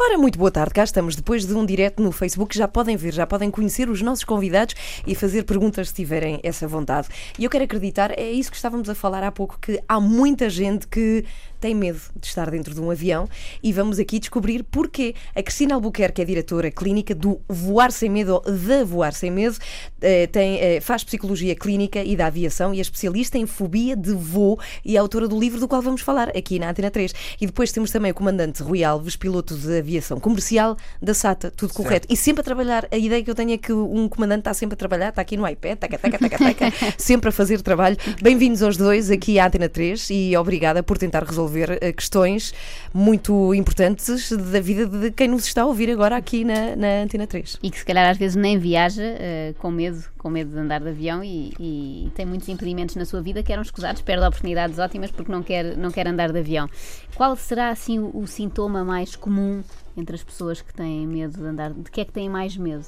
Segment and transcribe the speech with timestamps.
[0.00, 2.56] Ora, muito boa tarde, cá estamos depois de um direto no Facebook.
[2.56, 6.68] Já podem ver, já podem conhecer os nossos convidados e fazer perguntas se tiverem essa
[6.68, 7.08] vontade.
[7.36, 10.48] E eu quero acreditar, é isso que estávamos a falar há pouco, que há muita
[10.48, 11.24] gente que
[11.60, 13.28] tem medo de estar dentro de um avião
[13.62, 15.14] e vamos aqui descobrir porquê.
[15.34, 19.58] A Cristina Albuquerque é diretora clínica do Voar Sem Medo, da Voar Sem Medo,
[20.00, 24.12] eh, tem, eh, faz psicologia clínica e da aviação e é especialista em fobia de
[24.12, 27.12] voo e é autora do livro do qual vamos falar aqui na Antena 3.
[27.40, 31.70] E depois temos também o comandante Rui Alves, piloto de aviação comercial da SATA, tudo
[31.70, 31.82] certo.
[31.82, 32.06] correto.
[32.10, 34.74] E sempre a trabalhar, a ideia que eu tenho é que um comandante está sempre
[34.74, 37.96] a trabalhar, está aqui no iPad, taca, taca, taca, taca, sempre a fazer trabalho.
[38.22, 42.52] Bem-vindos aos dois aqui à Antena 3 e obrigada por tentar resolver eh, questões
[42.92, 47.26] muito importantes da vida de quem nos está a ouvir agora aqui na, na Antena
[47.26, 47.58] 3.
[47.62, 50.80] E que se calhar às vezes nem viaja uh, com medo, com medo de andar
[50.80, 54.78] de avião e, e, tem muitos impedimentos na sua vida que eram escusados, perde oportunidades
[54.78, 56.68] ótimas porque não quer, não quer andar de avião.
[57.14, 59.62] Qual será assim o, o sintoma mais comum
[59.98, 61.72] entre as pessoas que têm medo de andar?
[61.72, 62.86] De que é que têm mais medo?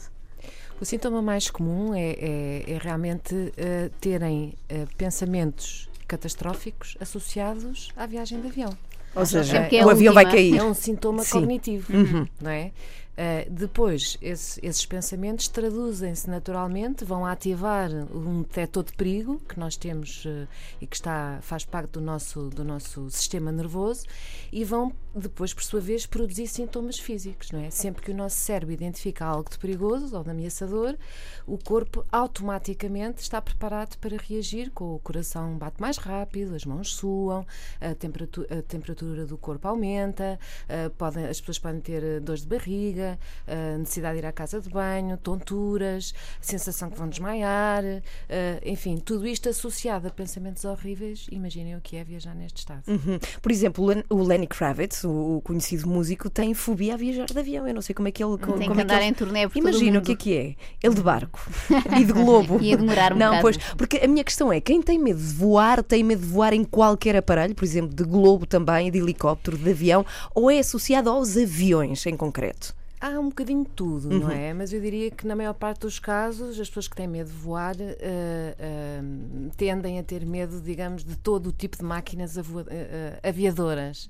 [0.81, 8.07] O sintoma mais comum é, é, é realmente uh, terem uh, pensamentos catastróficos associados à
[8.07, 8.77] viagem de avião.
[9.15, 10.57] Ou seja, é o avião vai cair.
[10.57, 11.33] É um sintoma Sim.
[11.33, 12.27] cognitivo, uhum.
[12.41, 12.73] não é?
[13.21, 19.77] Uh, depois, esse, esses pensamentos traduzem-se naturalmente, vão ativar um detector de perigo que nós
[19.77, 20.49] temos uh,
[20.81, 24.07] e que está, faz parte do nosso, do nosso sistema nervoso
[24.51, 27.51] e vão depois, por sua vez, produzir sintomas físicos.
[27.51, 27.71] Não é?
[27.71, 30.97] Sempre que o nosso cérebro identifica algo de perigoso ou de ameaçador,
[31.47, 36.95] o corpo automaticamente está preparado para reagir, com o coração bate mais rápido, as mãos
[36.95, 37.47] suam,
[37.81, 40.39] a temperatura, a temperatura do corpo aumenta,
[40.69, 44.61] uh, podem, as pessoas podem ter dores de barriga a necessidade de ir à casa
[44.61, 47.83] de banho, tonturas, sensação que vão desmaiar,
[48.65, 51.27] enfim, tudo isto associado a pensamentos horríveis.
[51.31, 52.83] Imaginem o que é viajar neste estado.
[52.89, 53.19] Uhum.
[53.41, 57.67] Por exemplo, o Lenny Kravitz, o conhecido músico, tem fobia a viajar de avião.
[57.67, 58.37] Eu não sei como é que ele.
[58.37, 60.55] Tem como que andar é em turnê por Imagina o que é que é.
[60.83, 61.41] Ele de barco
[61.99, 62.61] e de globo.
[62.61, 63.43] Ia demorar um Não, bocado.
[63.43, 66.53] pois, porque a minha questão é: quem tem medo de voar, tem medo de voar
[66.53, 71.11] em qualquer aparelho, por exemplo, de globo também, de helicóptero, de avião, ou é associado
[71.11, 72.75] aos aviões em concreto?
[73.01, 74.19] Há um bocadinho de tudo, uhum.
[74.19, 74.53] não é?
[74.53, 77.37] Mas eu diria que na maior parte dos casos as pessoas que têm medo de
[77.37, 82.43] voar uh, uh, tendem a ter medo, digamos, de todo o tipo de máquinas uh,
[83.23, 84.07] aviadoras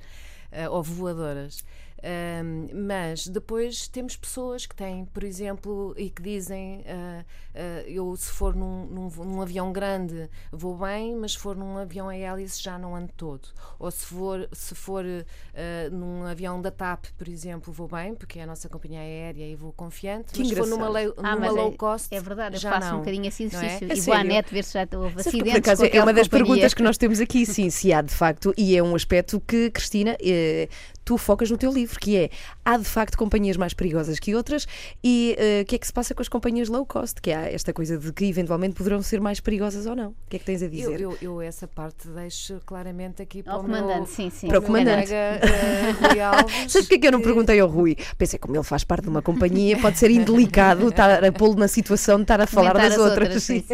[0.68, 1.64] ou voadoras.
[2.02, 8.16] Um, mas depois temos pessoas que têm, por exemplo, e que dizem: uh, uh, eu,
[8.16, 12.16] se for num, num, num, avião grande, vou bem, mas se for num avião a
[12.16, 13.48] hélice, já não ando todo.
[13.78, 18.38] Ou se for, se for uh, num avião da TAP, por exemplo, vou bem, porque
[18.38, 20.32] é a nossa companhia aérea e vou confiante.
[20.32, 20.72] Que mas engraçado.
[20.72, 22.98] se for numa, ah, numa low é, cost, é verdade, eu já faço não, um
[23.00, 23.92] bocadinho esse exercício.
[23.92, 23.96] É?
[23.96, 25.52] E vou à net ver se já houve acidentes.
[25.52, 26.46] Por acaso, é uma das companhia.
[26.46, 29.70] perguntas que nós temos aqui, sim, se há de facto, e é um aspecto que,
[29.70, 30.68] Cristina, eh,
[31.10, 32.30] tu focas no teu livro, que é
[32.64, 34.64] há de facto companhias mais perigosas que outras
[35.02, 37.20] e uh, o que é que se passa com as companhias low cost?
[37.20, 40.10] Que há esta coisa de que eventualmente poderão ser mais perigosas ou não.
[40.10, 41.00] O que é que tens a dizer?
[41.00, 43.96] Eu, eu, eu essa parte deixo claramente aqui para o comandante.
[43.96, 44.46] Meu, sim, sim.
[44.46, 45.08] Para o comandante.
[45.08, 47.96] Colega, uh, Sabes porque é que eu não perguntei ao Rui?
[48.16, 51.66] Pensei, como ele faz parte de uma companhia, pode ser indelicado estar a pô-lo na
[51.66, 53.26] situação de estar a falar Comentar das as outras.
[53.26, 53.64] outras, sim,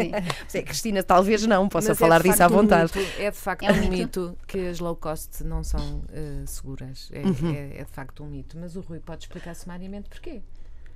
[0.47, 0.61] sim.
[0.65, 2.91] Cristina, talvez não, possa Mas falar é disso à vontade.
[2.95, 3.91] Um mito, é de facto É um um mito.
[3.91, 7.09] mito que as low cost não são uh, seguras.
[7.11, 7.53] É, Uhum.
[7.53, 8.57] é, é de facto um mito.
[8.57, 10.41] Mas o Rui pode explicar sumariamente porquê.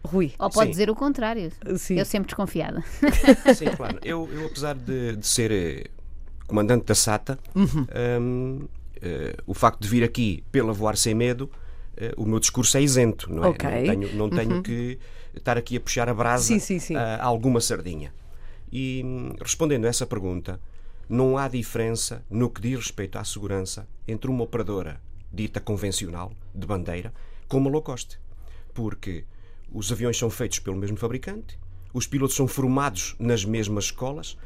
[0.03, 0.33] Rui.
[0.39, 0.71] Ou pode Sim.
[0.71, 1.51] dizer o contrário.
[1.77, 1.97] Sim.
[1.97, 2.83] Eu sempre desconfiada.
[3.55, 3.99] Sim, claro.
[4.03, 5.85] Eu, eu apesar de, de ser eh,
[6.47, 8.67] comandante da SATA, hum,
[9.01, 11.49] eh, o facto de vir aqui pela Voar Sem Medo,
[11.95, 13.47] eh, o meu discurso é isento, não é?
[13.49, 13.69] Ok.
[13.69, 14.97] Não tenho, não tenho que
[15.35, 16.95] estar aqui a puxar a brasa Sim, sim, sim.
[16.95, 18.11] a alguma sardinha.
[18.71, 20.59] E hum, respondendo a essa pergunta,
[21.07, 24.99] não há diferença no que diz respeito à segurança entre uma operadora
[25.31, 27.13] dita convencional, de bandeira,
[27.47, 28.19] com uma low cost.
[28.73, 29.25] Porque
[29.71, 31.57] os aviões são feitos pelo mesmo fabricante,
[31.93, 34.37] os pilotos são formados nas mesmas escolas,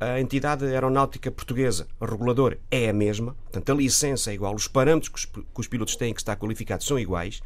[0.00, 4.68] a entidade aeronáutica portuguesa, o regulador, é a mesma, portanto, a licença é igual, os
[4.68, 7.40] parâmetros que os, pilotos têm que estar qualificados são iguais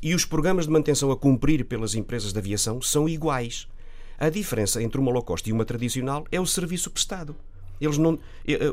[0.00, 3.66] e os programas de manutenção a cumprir pelas empresas de aviação são iguais.
[4.18, 7.34] A diferença entre uma low cost e uma tradicional é o serviço prestado.
[7.80, 8.18] Eles não,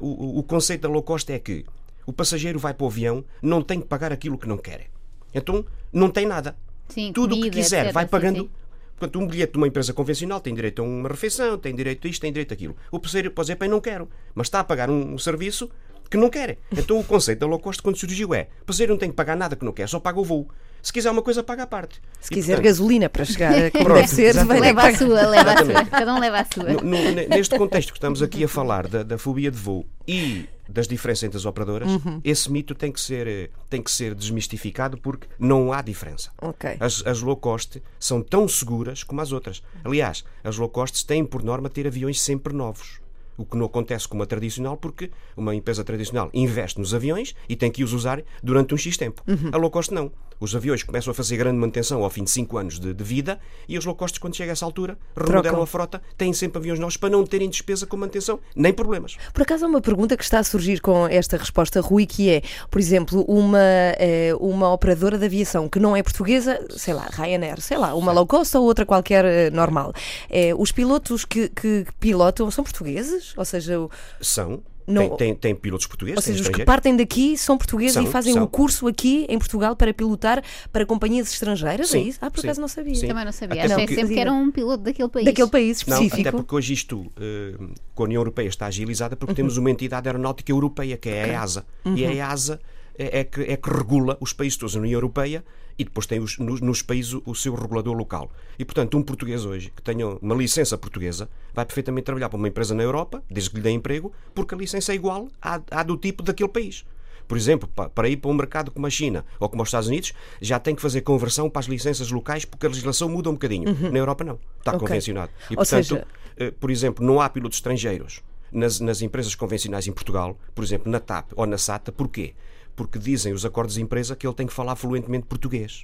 [0.02, 1.66] o conceito da low cost é que
[2.08, 4.88] o passageiro vai para o avião, não tem que pagar aquilo que não quer.
[5.36, 5.64] Então,
[5.94, 6.56] não tem nada.
[6.90, 7.94] Sim, Tudo o que quiser, etc.
[7.94, 8.40] vai Sim, pagando.
[8.44, 8.50] sim.
[8.98, 12.10] Portanto, um bilhete de uma empresa convencional tem direito a uma refeição, tem direito a
[12.10, 12.76] isto, tem direito a aquilo.
[12.90, 15.70] O passageiro pode dizer, bem, não quero, mas está a pagar um, um serviço
[16.10, 16.58] que não quer.
[16.76, 19.36] Então, o conceito da low cost, quando surgiu, é: o passageiro não tem que pagar
[19.36, 20.48] nada que não quer, só paga o voo.
[20.82, 22.02] Se quiser uma coisa, paga a parte.
[22.22, 25.52] Se E, quiser portanto, gasolina para chegar como deve ser, vai Leva a sua, leva
[25.54, 25.86] a sua.
[25.86, 26.64] Cada um leva a sua.
[26.64, 30.46] No- no- neste contexto que estamos aqui a falar da, da fobia de voo e
[30.70, 32.22] das diferenças entre as operadoras, Uhum.
[32.24, 36.32] esse mito tem que ser, eh, tem que ser desmistificado porque não há diferença.
[36.42, 36.78] Ok.
[36.80, 39.62] As, as low cost são tão seguras como as outras.
[39.84, 43.00] Aliás, as low cost têm por norma ter aviões sempre novos.
[43.38, 47.56] O que não acontece com uma tradicional, porque uma empresa tradicional investe nos aviões e
[47.56, 49.22] tem que os usar durante um X tempo.
[49.28, 49.52] Uhum.
[49.54, 50.12] A low cost não.
[50.40, 53.40] Os aviões começam a fazer grande manutenção ao fim de 5 anos de, de vida
[53.68, 55.62] e os low cost, quando chega a essa altura, remodelam Trocam.
[55.64, 59.18] a frota, têm sempre aviões novos para não terem despesa com manutenção, nem problemas.
[59.34, 62.42] Por acaso há uma pergunta que está a surgir com esta resposta, Rui, que é,
[62.70, 63.58] por exemplo, uma,
[63.98, 68.12] eh, uma operadora de aviação que não é portuguesa, sei lá, Ryanair, sei lá, uma
[68.12, 69.92] low cost ou outra qualquer eh, normal.
[70.30, 73.34] Eh, os pilotos que, que pilotam são portugueses?
[73.38, 73.90] Ou seja, o-
[74.22, 74.62] São.
[74.88, 78.04] Não- Tem, tem, tem pilotos portugueses, ou seja os que partem daqui são portugueses São,
[78.04, 78.44] e fazem são.
[78.44, 80.42] o curso aqui em Portugal para pilotar
[80.72, 81.90] para companhias estrangeiras?
[81.94, 82.20] é Sim, isso?
[82.22, 82.96] Ah, por sim, acaso não sabia.
[82.96, 83.06] sim.
[83.08, 83.64] Também não sabia.
[83.66, 85.26] Até Achei porque- sempre que era um piloto daquele país.
[85.26, 86.22] Daquele país Não, específico.
[86.30, 87.56] até porque hoje isto, eh,
[87.94, 89.20] com a União Europeia, está agilizada Uhum.
[89.20, 91.66] porque temos uma entidade aeronáutica europeia, que é a EASA.
[91.86, 92.10] E Uhum.
[92.10, 92.60] a EASA
[92.98, 95.44] é, é que, é que regula os países todos da União Europeia
[95.80, 98.32] e depois tem os, nos, nos países o, seu regulador local.
[98.58, 102.48] E, portanto, um português hoje que tenha uma licença portuguesa vai perfeitamente trabalhar para uma
[102.48, 105.84] empresa na Europa, desde que lhe dê emprego, porque a licença é igual à, à
[105.84, 106.84] do tipo daquele país.
[107.28, 109.88] Por exemplo, pa- para ir para um mercado como a China ou como os Estados
[109.90, 113.34] Unidos, já tem que fazer conversão para as licenças locais porque a legislação muda um
[113.34, 113.66] bocadinho.
[113.92, 114.40] Na Europa não.
[114.60, 114.88] Está Ok.
[114.88, 115.32] convencionado.
[115.50, 116.08] E, Ou portanto, seja-
[116.38, 120.90] eh, por exemplo, não há pilotos estrangeiros nas, nas empresas convencionais em Portugal, por exemplo,
[120.90, 121.92] na TAP ou na SATA.
[121.92, 122.34] Porquê?
[122.78, 125.84] Porque dizem os acordos de empresa que ele tem que falar fluentemente português.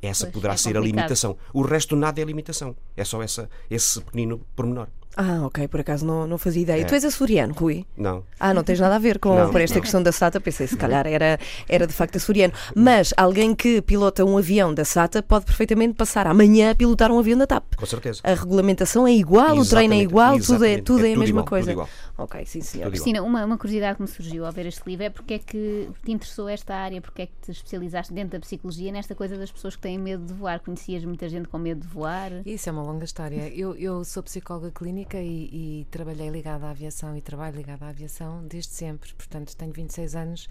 [0.00, 0.96] Essa Pois, poderá é ser a complicado.
[0.96, 1.36] limitação.
[1.52, 2.74] O resto nada é limitação.
[2.96, 4.88] É só essa, esse pequenino pormenor.
[5.14, 6.80] Ah, ok, por acaso não, não fazia ideia.
[6.80, 6.84] É.
[6.86, 7.84] Tu és açoriano, Rui?
[7.94, 8.24] Não.
[8.40, 9.82] Ah, não tens nada a ver com Não, por esta não.
[9.82, 10.40] questão da SATA.
[10.40, 11.38] Pensei, se calhar era,
[11.68, 12.54] era de facto açoriano.
[12.74, 17.18] Mas alguém que pilota um avião da SATA pode perfeitamente passar amanhã a pilotar um
[17.18, 17.74] avião da TAP.
[17.76, 18.22] Com certeza.
[18.24, 20.82] A regulamentação é igual, o treino é Exatamente, igual, tudo é, exatamente.
[20.84, 21.88] tudo é, É a tudo mesma igual, coisa.
[22.24, 22.88] Ok, sim, senhor.
[22.90, 25.88] Cristina, uma, uma curiosidade que me surgiu ao ver este livro é porque é que
[26.04, 29.50] te interessou esta área, porque é que te especializaste dentro da psicologia nesta coisa das
[29.50, 30.60] pessoas que têm medo de voar.
[30.60, 32.30] Conhecias muita gente com medo de voar?
[32.46, 33.48] Isso é uma longa história.
[33.48, 37.88] Eu, eu sou psicóloga clínica e, e trabalhei ligada à aviação e trabalho ligada à
[37.88, 39.12] aviação desde sempre.
[39.14, 40.48] Portanto, tenho 26 anos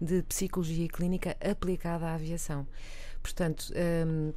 [0.00, 2.66] de psicologia clínica aplicada à aviação.
[3.22, 3.72] Portanto,
[4.06, 4.32] hum,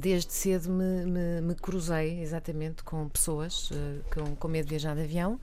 [0.00, 4.94] desde cedo me, me- me cruzei exatamente com pessoas eh, com, com medo de viajar
[4.94, 5.40] de avião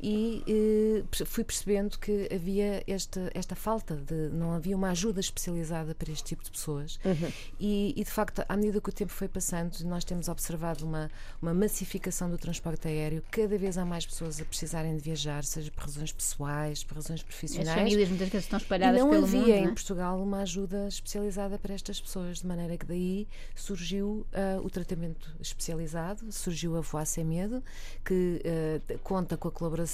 [0.00, 0.42] e
[1.10, 4.28] eh, fui percebendo que havia esta, esta falta de.
[4.30, 6.98] não havia uma ajuda especializada para este tipo de pessoas.
[7.58, 11.10] E, e, de facto, à medida que o tempo foi passando, nós temos observado uma,
[11.40, 13.22] uma massificação do transporte aéreo.
[13.30, 17.20] Cada vez há mais pessoas a precisarem de viajar, seja por razões pessoais, por razões
[17.20, 17.78] As profissionais.
[17.78, 19.50] famílias muitas vezes estão E espalhadas não pelo havia mundo.
[19.50, 19.74] em não é?
[19.74, 25.34] Portugal uma ajuda especializada para estas pessoas, de maneira que daí surgiu ah, o tratamento
[25.40, 27.62] especializado, surgiu a Voar Sem Medo,
[28.04, 28.40] que
[28.86, 29.85] t- conta com a colaboração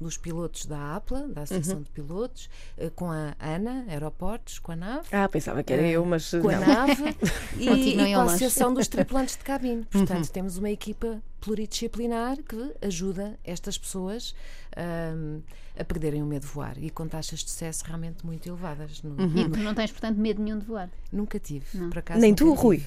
[0.00, 2.48] dos pilotos da APLA, da Associação de Pilotos,
[2.78, 5.06] ah, com a ANA, Aeroportos, com a NAV.
[5.12, 6.66] Ah, pensava que era Ah, eu, mas Com a não.
[6.66, 7.16] nave
[7.58, 8.24] e, e com a.
[8.24, 9.80] Associação dos Tripulantes de Cabine.
[9.80, 9.84] Uhum.
[10.06, 14.34] Portanto, temos uma equipa pluridisciplinar que ajuda estas pessoas
[14.76, 15.40] ahm,
[15.78, 19.02] a perderem o medo de voar e com taxas de sucesso realmente muito elevadas.
[19.02, 19.36] No- Uhum.
[19.36, 20.88] E tu não tens, portanto, medo nenhum de voar.
[21.12, 22.20] Nunca tive, por acaso.
[22.20, 22.62] Nem nunca tu, tive.
[22.62, 22.82] Rui.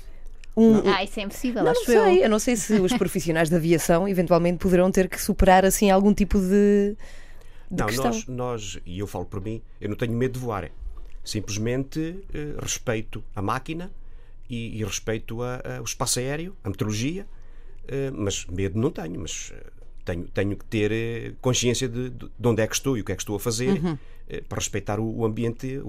[0.57, 2.03] Um, Ah, isso é impossível, não, acho não eu.
[2.05, 5.91] sei, eu não sei se os profissionais da aviação eventualmente poderão ter que superar assim
[5.91, 6.95] algum tipo de,
[7.71, 8.11] de Não, questão.
[8.11, 10.71] nós, nós, e eu falo por mim, eu não tenho medo de voar.
[11.23, 13.91] Simplesmente eh, respeito a máquina
[14.49, 17.27] e, e respeito a, a- o espaço aéreo, a meteorologia,
[17.87, 19.63] eh, mas medo não tenho, mas eh,
[20.05, 23.03] tenho, tenho que ter eh, consciência de, de de onde é que estou e o
[23.03, 23.97] que é que estou a fazer Uhum.
[24.29, 25.81] Eh, para respeitar o, ambiente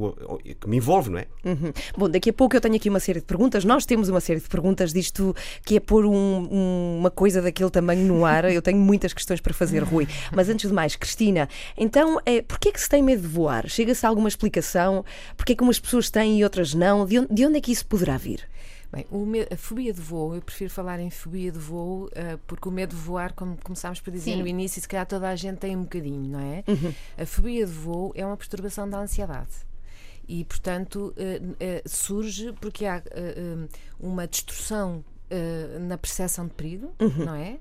[0.61, 1.27] que me envolve, não é?
[1.45, 1.73] Uhum.
[1.97, 3.65] Bom, daqui a pouco eu tenho aqui uma série de perguntas.
[3.65, 7.71] Nós temos uma série de perguntas disto que é pôr um- um- uma coisa daquele
[7.71, 8.45] tamanho no ar.
[8.51, 10.07] Eu tenho muitas questões para fazer, Rui.
[10.33, 13.69] Mas antes de mais, Cristina, então, é, porquê é que se tem medo de voar?
[13.69, 15.05] Chega-se a alguma explicação?
[15.37, 17.05] Porquê é que umas pessoas têm e outras não?
[17.07, 18.41] De onde, de onde é que isso poderá vir?
[18.91, 19.07] Bem,
[19.51, 22.97] a fobia de voo, eu prefiro falar em fobia de voo, ah, porque o medo
[22.97, 24.41] de voar, como começámos por dizer Sim.
[24.41, 26.65] no início, se calhar toda a gente tem um bocadinho, não é?
[27.23, 29.69] A fobia de voo é uma perturbação da ansiedade.
[30.29, 31.23] E, portanto, ah,
[31.61, 33.69] ah, surge porque há ah,
[33.99, 37.59] uma distorção ah, na percepção de perigo, não é?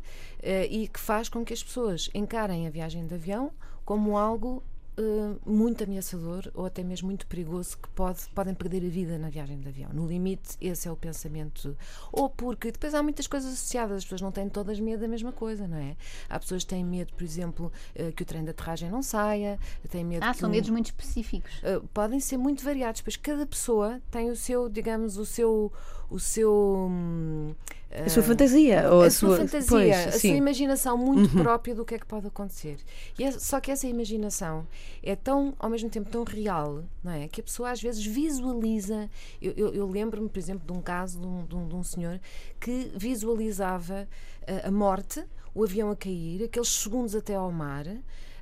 [0.70, 3.52] E que faz com que as pessoas encarem a viagem de avião
[3.86, 4.62] como algo
[4.98, 9.30] eh, muito ameaçador ou até mesmo muito perigoso que pode, podem perder a vida na
[9.30, 9.90] viagem de avião.
[9.94, 11.78] No limite, esse é o pensamento.
[12.12, 15.32] Ou porque depois há muitas coisas associadas, as pessoas não têm todas medo da mesma
[15.32, 15.96] coisa, não é?
[16.30, 19.60] Há pessoas que têm medo, por exemplo, eh, que o trem de aterragem não saia,
[19.90, 21.52] têm medo Ah, são um- medos muito específicos.
[21.64, 25.72] Uh, podem ser muito variados, pois cada pessoa tem o seu, digamos, o seu,
[26.10, 27.54] o seu, hum,
[27.92, 30.30] A sua fantasia, ou a, a sua, fantasia, pois, a sim.
[30.30, 32.78] sua imaginação muito própria do que é que pode acontecer.
[33.18, 34.66] E é- só que essa imaginação
[35.04, 37.28] é tão, ao mesmo tempo, tão real, não é?
[37.28, 39.10] Que a pessoa às vezes visualiza.
[39.42, 41.84] Eu, eu- eu lembro-me, por exemplo, de um caso de um, de um- de um
[41.84, 42.20] senhor
[42.60, 44.08] que visualizava
[44.48, 45.24] ah, a morte,
[45.54, 47.86] o avião a cair, aqueles segundos até ao mar.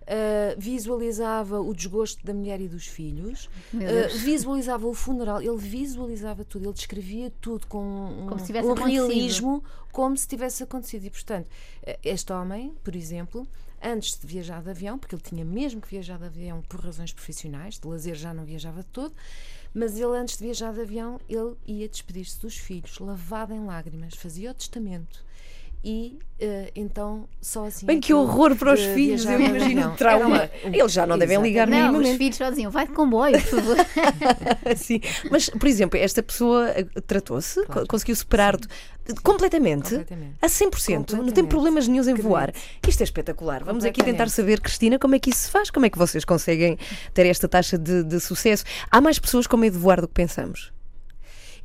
[0.08, 4.14] Ah, visualizava o desgosto da mulher e dos filhos, Deus.
[4.14, 8.74] visualizava o funeral, ele visualizava tudo, ele descrevia tudo com um, Como se tivesse um
[8.74, 11.06] realismo como se tivesse acontecido.
[11.06, 11.50] E, portanto,
[11.82, 13.48] eh, este homem, por exemplo,
[13.82, 17.14] antes de viajar de avião, porque ele tinha mesmo que viajar de avião por razões
[17.14, 19.16] profissionais, de lazer já não viajava de todo,
[19.74, 24.16] mas ele, antes de viajar de avião, ele ia despedir-se dos filhos, lavado em lágrimas,
[24.16, 25.24] fazia o testamento.
[25.88, 27.86] E eh, então só assim.
[27.86, 30.50] Bem, é que horror para os ele filhos, eu imagino o trauma.
[30.64, 31.48] Eles já não devem Exatamente.
[31.54, 32.18] ligar Não, os minimamente.
[32.18, 33.78] filhos só diziam, vai de comboio, por favor.
[34.76, 35.00] Sim.
[35.30, 38.58] Mas, por exemplo, esta pessoa eh, tratou-se, co- conseguiu superar
[39.24, 40.36] completamente, Completamente.
[40.42, 42.52] a 100%, não tem problemas nenhums em voar.
[42.88, 43.64] Isto é espetacular.
[43.64, 46.26] Vamos aqui tentar saber, Cristina, como é que isso se faz, como é que vocês
[46.26, 46.80] conseguem
[47.14, 48.64] ter esta taxa de, de sucesso.
[48.90, 50.74] Há mais pessoas com medo de voar do que pensamos.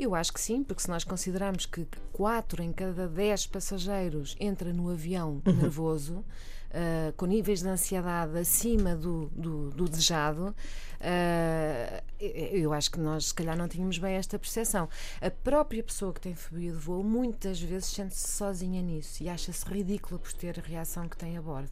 [0.02, 4.72] Eu acho que sim, porque se nós considerarmos que 4 em cada 10 passageiros entra
[4.72, 6.24] no avião nervoso,
[6.72, 10.54] ah, com níveis de ansiedade acima do, do, do desejado,
[11.00, 14.88] ah, eu acho que nós, se calhar, não tínhamos bem esta percepção.
[15.20, 19.64] A própria pessoa que tem fobia de voo, muitas vezes sente-se sozinha nisso e acha-se
[19.66, 21.70] ridícula por ter a reação que tem a bordo.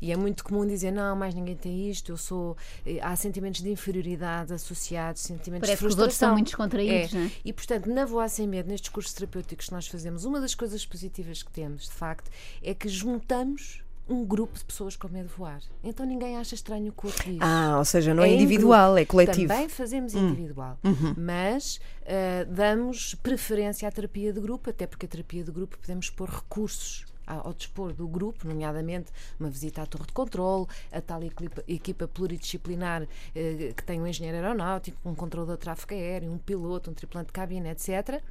[0.00, 2.56] E é muito comum dizer: não, mais ninguém tem isto, eu sou.
[2.84, 6.28] eh, Há sentimentos de inferioridade associados, sentimentos Parece de que os outros frustração.
[6.28, 7.18] são muito descontraídos, É.
[7.18, 7.30] não é?
[7.44, 10.84] E, portanto, na Voar Sem Medo, nestes cursos terapêuticos que nós fazemos, uma das coisas
[10.84, 12.30] positivas que temos, de facto,
[12.62, 15.60] é que juntamos um grupo de pessoas com medo de voar.
[15.82, 17.38] Então ninguém acha estranho o que outro diz.
[17.40, 19.52] Ah, ou seja, não é, em individual, é coletivo.
[19.52, 19.56] Hum.
[19.56, 20.78] Também fazemos individual,
[21.16, 26.10] mas ah, damos preferência à terapia de grupo, até porque a terapia de grupo podemos
[26.10, 31.22] pôr recursos ao dispor do grupo, nomeadamente uma visita à torre de controle, a tal
[31.22, 36.90] equipa, pluridisciplinar eh, que tem um engenheiro aeronáutico, um controlador de tráfego aéreo, um piloto,
[36.90, 38.22] um tripulante de cabine, etc.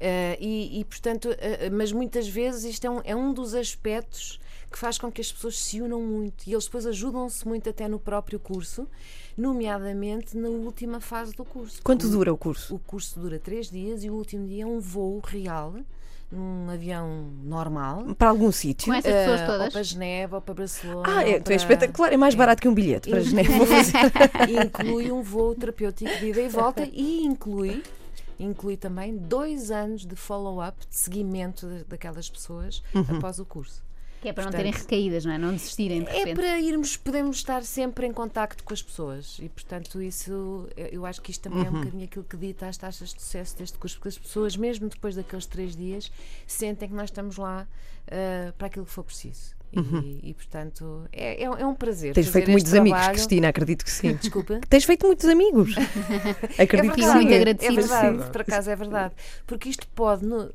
[0.00, 4.40] Eh, e, e, portanto, eh, mas muitas vezes isto é um, é um dos aspectos
[4.76, 7.88] que faz com que as pessoas se unam muito e eles depois ajudam-se muito até
[7.88, 8.86] no próprio curso,
[9.34, 11.80] nomeadamente na última fase do curso.
[11.82, 12.74] Quanto O- dura o curso?
[12.74, 15.76] O curso dura três dias e o último dia é um voo real,
[16.30, 18.14] num avião normal.
[18.16, 18.88] Para algum sítio?
[18.88, 19.72] Com essas pessoas Ou todas.
[19.72, 21.08] para Geneva, ou para Barcelona.
[21.08, 21.52] Ah, é, ou então para...
[21.54, 22.12] é espetacular.
[22.12, 23.52] É mais barato que um bilhete para Geneva.
[24.66, 27.82] Inclui um voo terapêutico de ida e volta e inclui
[28.38, 33.16] inclui também dois anos de follow-up, de seguimento da- daquelas pessoas Uhum.
[33.16, 33.82] após o curso.
[34.26, 35.38] Que é para não Portanto, terem recaídas, não é?
[35.38, 36.34] Não desistirem de É repente.
[36.34, 41.22] para irmos, podemos estar sempre em contacto com as pessoas e, portanto, isso eu acho
[41.22, 41.76] que isto também é Uhum.
[41.76, 44.88] um bocadinho aquilo que dita as taxas de sucesso deste curso, porque as pessoas, mesmo
[44.88, 46.10] depois daqueles três dias,
[46.46, 47.68] sentem que nós estamos lá
[48.10, 49.54] ah, para aquilo que for preciso.
[49.72, 52.08] E, e, portanto, é, é, é um prazer.
[52.08, 52.14] Uhum.
[52.14, 53.14] Tens fazer feito muitos este amigos, trabalho.
[53.18, 54.14] Cristina, acredito que sim.
[54.14, 54.60] Desculpa.
[54.68, 55.74] Tens feito muitos amigos.
[56.58, 57.14] Acredito que Ficam sim.
[57.18, 57.76] muito é agradecidos.
[57.88, 58.30] verdade, Sim.
[58.32, 59.14] por acaso é verdade.
[59.46, 60.50] Porque isto pode, no-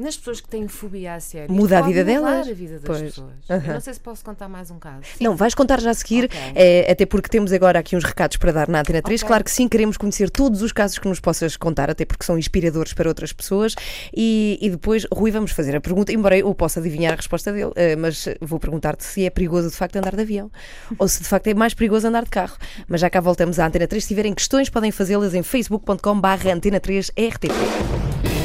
[0.00, 1.52] nas pessoas que têm fobia a sério.
[1.52, 2.48] Muda a vida delas?
[2.48, 3.02] a vida das pois.
[3.02, 3.30] pessoas.
[3.48, 3.72] Uhum.
[3.72, 5.02] não sei se posso contar mais um caso.
[5.16, 5.24] Sim.
[5.24, 6.38] Não, vais contar já a seguir, okay.
[6.54, 9.20] é, até porque temos agora aqui uns recados para dar na Antena 3.
[9.20, 9.28] Okay.
[9.28, 12.38] Claro que sim, queremos conhecer todos os casos que nos possas contar, até porque são
[12.38, 13.74] inspiradores para outras pessoas.
[14.14, 17.72] E, e depois, Rui, vamos fazer a pergunta, embora eu possa adivinhar a resposta dele,
[17.76, 20.50] eh, mas vou perguntar-te se é perigoso de facto andar de avião
[20.98, 22.56] ou se de facto é mais perigoso andar de carro.
[22.88, 24.02] Mas já cá voltamos à Antena 3.
[24.02, 28.39] Se tiverem questões, podem fazê-las em facebook.com/antena3rtp.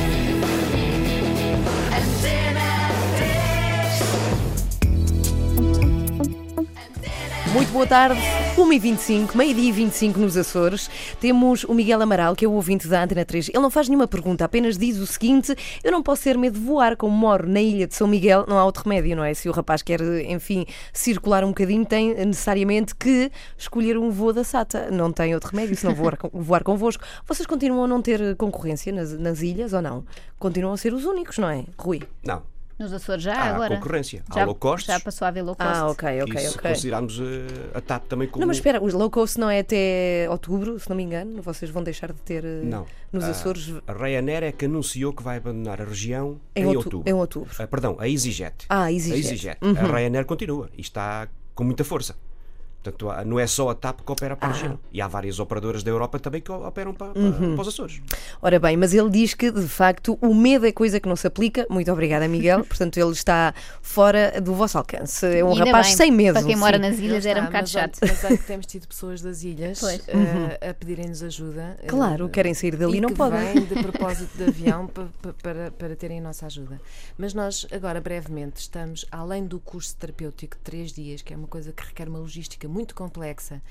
[7.55, 8.19] Muito boa tarde,
[8.57, 10.89] 1h25, meio-dia e 25 nos Açores.
[11.21, 13.47] Temos o Miguel Amaral, que é o ouvinte da Antena 3.
[13.47, 16.65] Ele não faz nenhuma pergunta, apenas diz o seguinte: Eu não posso ter medo de
[16.65, 19.33] voar, como moro na ilha de São Miguel, não há outro remédio, não é?
[19.33, 24.43] Se o rapaz quer, enfim, circular um bocadinho, tem necessariamente que escolher um voo da
[24.43, 24.91] SATA.
[24.91, 27.05] Não tem outro remédio, se não voar, voar convosco.
[27.25, 30.03] Vocês continuam a não ter concorrência nas, nas ilhas ou não?
[30.37, 31.63] Continuam a ser os únicos, não é?
[31.77, 32.01] Rui.
[32.21, 32.54] Não.
[32.77, 33.75] Nos Açores já, Há agora.
[33.77, 34.21] concorrência.
[34.29, 34.87] Há Já, low costs.
[34.93, 35.69] já passou a haver low cost.
[35.73, 36.71] Ah, ok, ok, e se ok.
[36.71, 38.41] considerarmos eh, a TAP também como.
[38.41, 41.41] Não, mas espera, os low cost não é até outubro, se não me engano?
[41.41, 42.85] Vocês vão deixar de ter eh, Não.
[43.13, 46.65] nos Ah, Açores A Ryanair é que anunciou que vai abandonar a região em, em,
[46.67, 47.09] outu- outubro.
[47.09, 47.49] em outubro.
[47.57, 48.65] Ah, perdão, a EasyJet.
[48.67, 49.15] Ah, A exige.
[49.25, 49.57] EasyJet.
[49.61, 52.13] A Ryanair continua e está com muita força.
[52.91, 54.79] Portanto, não é só a TAP que opera para a região.
[54.91, 58.01] E há várias operadoras da Europa também que operam para, para, para os Açores.
[58.41, 61.25] Ora bem, mas ele diz que, de facto, o medo é coisa que não se
[61.27, 61.65] aplica.
[61.69, 62.63] Muito obrigada, Miguel.
[62.65, 65.25] Portanto, ele está fora do vosso alcance.
[65.25, 66.33] É um Ainda rapaz bem, sem medo.
[66.35, 67.99] Para quem mora nas ilhas Lá era um está, bocado mas, chato.
[68.01, 71.77] Mas olha que temos tido pessoas das ilhas eh, a pedirem-nos ajuda.
[71.81, 73.39] eh, Claro, querem sair dali e e não que podem.
[73.53, 76.79] vêm de propósito de avião pa- pa- para, para terem a nossa ajuda.
[77.17, 81.47] Mas nós, agora, brevemente, estamos, além do curso terapêutico de três dias, que é uma
[81.47, 83.61] coisa que requer uma logística muito complexa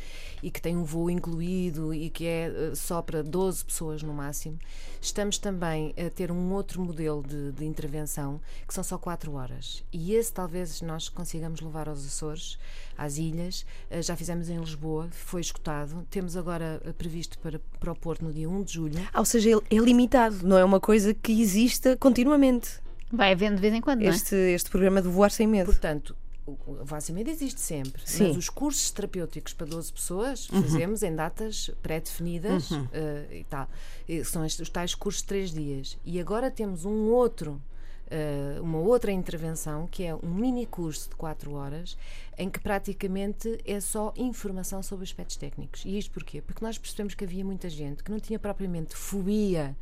[0.42, 4.14] e que tem um voo incluído e que é eh, só para 12 pessoas no
[4.14, 4.58] máximo,
[4.98, 9.84] estamos também a ter um outro modelo de, de intervenção que são só 4 horas.
[9.92, 12.58] E esse talvez nós consigamos levar aos Açores,
[12.96, 13.66] às ilhas.
[13.90, 16.06] Eh, Já fizemos em Lisboa, foi escutado.
[16.10, 19.08] Temos agora eh, previsto para, para o Porto no dia 1 de julho.
[19.12, 22.82] Ah, Ou seja, ele é limitado, não é uma coisa que exista continuamente.
[23.12, 24.14] Vai havendo de vez em quando, não é?
[24.14, 25.66] Este, este programa de voar sem medo.
[25.66, 28.28] Portanto, o o Vacimento existe sempre, Sim.
[28.28, 33.68] mas os cursos terapêuticos para 12 pessoas fazemos em datas pré-definidas eh, e tal.
[34.08, 35.98] E são estes, os tais cursos de 3 dias.
[36.04, 37.60] E agora temos um outro.
[38.10, 41.96] eh, uma outra intervenção que é um mini curso de 4 horas
[42.36, 45.82] em que praticamente é só informação sobre aspectos técnicos.
[45.86, 46.42] E isto porquê?
[46.42, 49.74] Porque nós percebemos que havia muita gente que não tinha propriamente fobia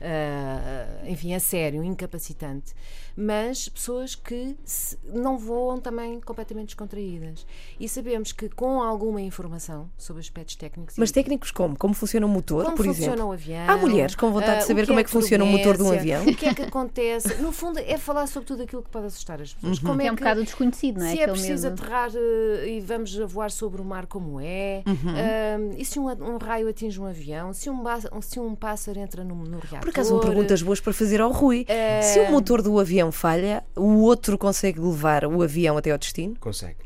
[0.00, 2.72] ah, enfim, a sério, incapacitante,
[3.16, 7.46] mas pessoas que se- não voam também completamente descontraídas.
[7.78, 11.76] E sabemos que com alguma informação sobre aspectos técnicos, Mas técnicos como?
[11.78, 13.28] Como funciona o motor, como por funciona exemplo?
[13.28, 13.64] o avião.
[13.70, 15.92] Há mulheres com vontade de ah, saber como é que funciona o motor de um
[15.92, 16.22] avião.
[16.24, 17.34] O que é que acontece?
[17.40, 19.78] No fundo, é falar sobre tudo aquilo que pode assustar as pessoas.
[19.78, 21.12] Como Que é é um que- bocado desconhecido, não é?
[21.12, 21.80] se é preciso medo.
[21.82, 26.36] aterrar eh, e vamos voar sobre o mar como é, Ah, e se um, um
[26.38, 27.82] raio atinge um avião, se um,
[28.20, 29.83] se um pássaro entra no, no reator.
[29.84, 31.66] Por acaso, são perguntas boas para fazer ao Rui.
[31.68, 35.98] Eh, Se o motor do avião falha, o outro consegue levar o avião até ao
[35.98, 36.34] destino?
[36.40, 36.78] Consegue.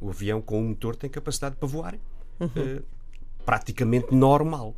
[0.00, 1.94] O avião com o motor tem capacidade para voar
[2.40, 2.82] eh,
[3.46, 4.74] praticamente normal.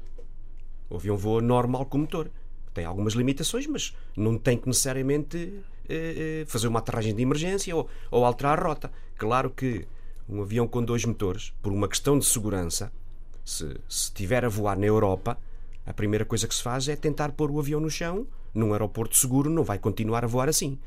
[0.90, 2.30] O avião voa normal com motor.
[2.74, 7.74] Tem algumas limitações, mas não tem que necessariamente eh, eh, fazer uma aterragem de emergência
[7.74, 8.92] ou, ou alterar a rota.
[9.16, 9.88] Claro que
[10.28, 12.92] um avião com dois motores, por uma questão de segurança,
[13.46, 15.38] se, se estiver a voar na Europa,
[15.86, 18.26] a primeira coisa que se faz é tentar pôr o avião no chão.
[18.52, 20.78] Num aeroporto seguro não vai continuar a voar assim.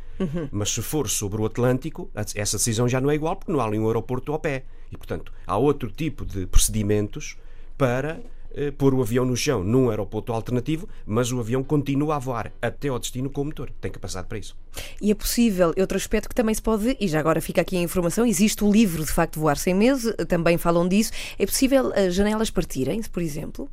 [0.52, 3.66] Mas se for sobre o Atlântico, essa decisão já não é igual porque não há
[3.66, 4.66] ali um aeroporto ao pé.
[4.92, 7.38] E, portanto, há outro tipo de procedimentos
[7.78, 8.22] para
[8.56, 12.52] eh, pôr o avião no chão num aeroporto alternativo, mas o avião continua a voar
[12.62, 13.72] até ao destino com o motor.
[13.82, 14.56] Tem capacidade para isso.
[15.02, 17.82] E é possível, outro aspecto que também se pode, e já agora fica aqui a
[17.82, 21.12] informação, existe o livro de facto Voar Sem Medo, também falam disso.
[21.40, 23.68] É possível as janelas partirem-se, por exemplo?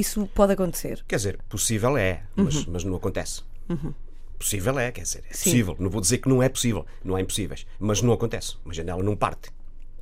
[0.00, 1.04] Isso pode acontecer.
[1.06, 3.42] Quer dizer, possível é, mas, mas não acontece.
[4.38, 5.76] Possível é, quer dizer, é possível.
[5.78, 8.56] Não vou dizer que não é possível, não há impossíveis, mas não acontece.
[8.64, 9.50] Uma janela não parte.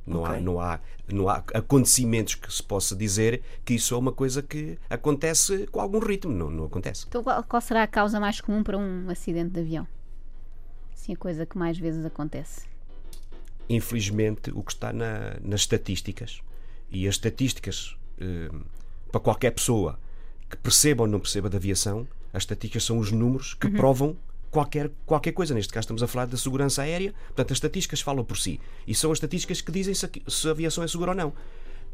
[0.07, 0.41] Não, há, Ok.
[0.41, 0.79] não, há,
[1.11, 5.79] não há acontecimentos que se possa dizer que isso é uma coisa que acontece com
[5.81, 6.31] algum ritmo.
[6.31, 7.05] Não, não acontece.
[7.07, 9.85] Então, qual, qual será a causa mais comum para um acidente de avião?
[10.95, 12.61] Sim, a coisa que mais vezes acontece.
[13.67, 16.41] infelizmente, o que está na- nas estatísticas,
[16.89, 18.49] e as estatísticas, eh,
[19.11, 19.99] para qualquer pessoa
[20.49, 24.15] que perceba ou não perceba da aviação, as estatísticas são os números que provam
[24.51, 25.53] qualquer, qualquer coisa.
[25.53, 28.59] Neste caso, estamos a falar da segurança aérea, portanto, as estatísticas falam por si.
[28.87, 31.33] E são as estatísticas que dizem se a, se a aviação é segura ou não.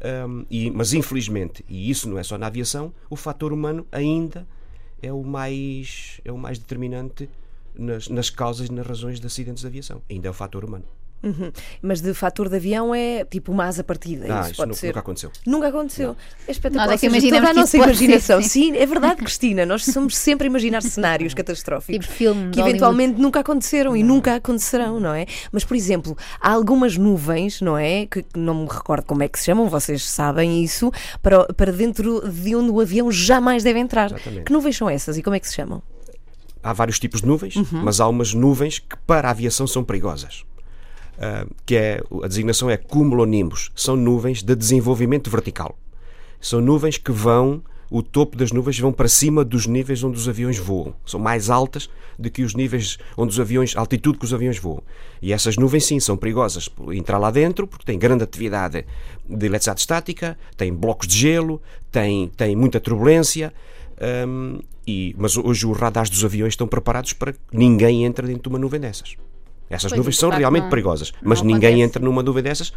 [0.00, 4.46] Ahm, e- mas, infelizmente, e isso não é só na aviação, o fator humano ainda
[5.02, 7.28] é o mais, é o mais determinante
[7.74, 10.02] nas, nas causas e nas razões de acidentes de aviação.
[10.10, 10.84] Ainda é o fator humano.
[11.22, 11.50] Uhum.
[11.82, 14.26] Mas de fator de avião é tipo uma asa partida.
[14.28, 14.86] Ah, isso isso pode nu- ser.
[14.88, 15.30] nunca aconteceu.
[15.46, 16.16] Nunca aconteceu.
[16.46, 16.86] É espetacular.
[16.86, 18.42] Nós é que Ou seja, imaginamos toda a que nossa pode ser, imaginação.
[18.42, 18.48] sim.
[18.48, 19.66] Sim, é verdade, Cristina.
[19.66, 22.04] Nós somos sempre a imaginar cenários catastróficos.
[22.06, 25.26] Tipo filme que eventualmente nunca aconteceram e nunca acontecerão, não é?
[25.50, 28.06] Mas, por exemplo, há algumas nuvens, não é?
[28.06, 30.90] Que que não me recordo como é que se chamam, vocês sabem isso,
[31.22, 34.10] para, para dentro de onde o avião jamais deve entrar.
[34.10, 34.44] Exatamente.
[34.44, 35.82] Que nuvens são essas e como é que se chamam?
[36.62, 37.82] há vários tipos de nuvens, Uhum.
[37.84, 40.44] mas há umas nuvens que para a aviação são perigosas.
[41.18, 43.70] Ah, que é, a designação é cumulonimbus.
[43.74, 45.78] São nuvens de desenvolvimento vertical.
[46.40, 50.28] São nuvens que vão, o topo das nuvens vão para cima dos níveis onde os
[50.28, 50.94] aviões voam.
[51.06, 54.58] São mais altas do que os níveis onde os aviões, a altitude que os aviões
[54.58, 54.82] voam.
[55.22, 58.84] E essas nuvens sim são perigosas entrar lá dentro, porque têm grande atividade
[59.28, 63.52] de eletricidade estática, têm blocos de gelo, têm, têm muita turbulência.
[64.28, 68.42] Hum, e, mas hoje os radares dos aviões estão preparados para que ninguém entre dentro
[68.42, 69.16] de uma nuvem dessas.
[69.68, 71.82] Essas Pois, nuvens são realmente não- perigosas, mas ninguém acontece.
[71.82, 72.72] entra numa nuvem dessas,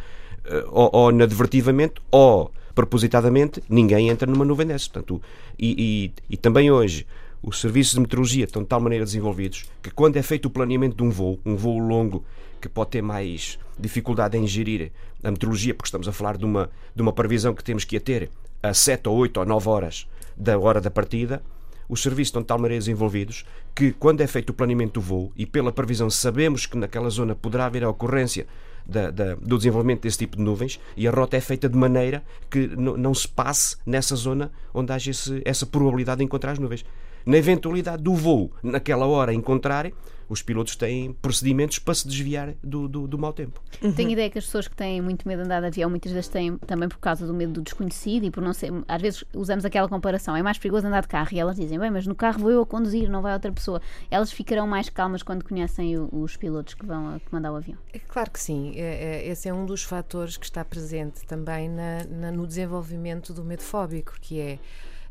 [0.45, 4.87] eh, ou, ou inadvertidamente, ou propositadamente, ninguém entra numa nuvem dessas.
[4.87, 5.21] Portanto,
[5.57, 7.05] e, e- e também hoje,
[7.43, 10.95] os serviços de meteorologia estão de tal maneira desenvolvidos que quando é feito o planeamento
[10.97, 12.23] de um voo, um voo longo
[12.59, 14.91] que pode ter mais dificuldade em gerir
[15.23, 17.99] a meteorologia, porque estamos a falar de uma, de uma previsão que temos que a
[18.01, 18.29] ter
[18.61, 21.41] a 7 ou 8 ou 9 horas da hora da partida,
[21.87, 23.45] os serviços estão de tal maneira desenvolvidos
[23.75, 27.35] que, quando é feito o planeamento do voo e pela previsão sabemos que naquela zona
[27.35, 28.45] poderá haver a ocorrência
[28.85, 32.23] da, da, do desenvolvimento desse tipo de nuvens e a rota é feita de maneira
[32.49, 36.83] que não se passe nessa zona onde haja esse, essa probabilidade de encontrar as nuvens.
[37.29, 39.93] Na eventualidade do voo, naquela hora, encontrarem,
[40.27, 43.61] os pilotos têm procedimentos para se desviar do, do, do mau tempo.
[43.83, 43.93] Uhum.
[43.93, 46.27] Tenho ideia que as pessoas que têm muito medo de andar de avião, muitas vezes
[46.27, 48.71] têm também por causa do medo do desconhecido e por não ser.
[48.87, 51.91] Às vezes usamos aquela comparação, é mais perigoso andar de carro e elas dizem, bem,
[51.91, 53.79] mas no carro vou eu a conduzir, não vai outra pessoa.
[54.09, 57.77] Elas ficarão mais calmas quando conhecem o, os pilotos que vão comandar o avião.
[57.93, 58.73] É claro que sim.
[58.75, 63.35] É, é, esse é um dos fatores que está presente também na, na, no desenvolvimento
[63.35, 64.57] do medo fóbico, que é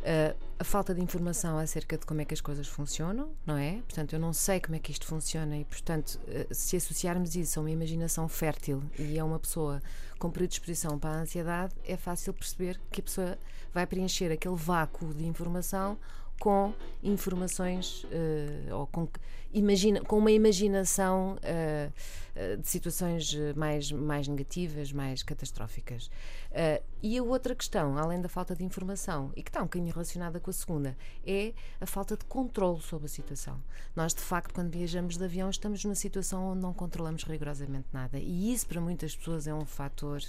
[0.00, 3.80] Uh, a falta de informação acerca de como é que as coisas funcionam, não é?
[3.82, 7.58] Portanto, eu não sei como é que isto funciona e, portanto, uh, se associarmos isso
[7.58, 9.82] a uma imaginação fértil e a uma pessoa
[10.18, 13.38] com predisposição para a ansiedade, é fácil perceber que a pessoa
[13.72, 15.98] vai preencher aquele vácuo de informação
[16.38, 19.08] com informações uh, ou com,
[19.52, 21.92] imagina, com uma imaginação uh,
[22.56, 26.08] de situações mais, mais negativas, mais catastróficas.
[27.02, 30.38] e a outra questão, além da falta de informação, e que está um bocadinho relacionada
[30.38, 33.61] com a segunda, é a falta de controle sobre a situação.
[33.96, 38.20] Nós, de facto, quando viajamos de avião, estamos numa situação onde não controlamos rigorosamente nada.
[38.20, 40.22] E isso, para muitas pessoas, é um fator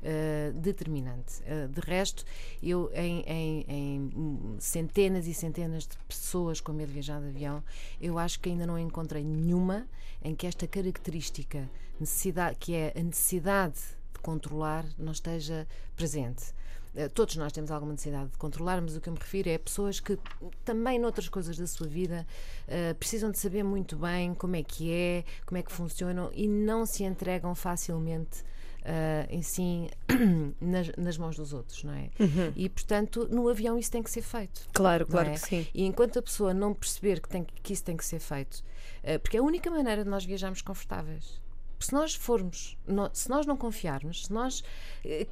[0.00, 1.42] uh, determinante.
[1.42, 2.24] Uh, de resto,
[2.62, 7.62] eu, em, em, em, centenas e centenas de pessoas com medo de viajar de avião,
[8.00, 9.86] eu acho que ainda não encontrei nenhuma
[10.22, 11.68] em que esta característica,
[11.98, 13.80] necessidade, que é a necessidade
[14.12, 16.52] de controlar, não esteja presente.
[16.94, 19.58] Uh, todos nós temos alguma necessidade de controlar, mas o que eu me refiro é
[19.58, 20.18] pessoas que
[20.64, 22.26] também noutras coisas da sua vida
[22.66, 26.48] uh, precisam de saber muito bem como é que é, como é que funcionam e
[26.48, 28.44] não se entregam facilmente
[28.82, 32.10] uh, nas, nas, mãos dos outros, não é?
[32.18, 32.52] Uhum.
[32.56, 34.68] E portanto, no avião isso tem que ser feito.
[34.72, 35.32] Claro, claro é?
[35.32, 35.66] que sim.
[35.74, 38.62] E enquanto a pessoa não perceber que, tem, que isso tem que ser feito,
[39.04, 41.40] uh, porque é a única maneira de nós viajarmos confortáveis
[41.78, 42.76] se nós formos,
[43.14, 44.64] se nós não confiarmos, se nós uh,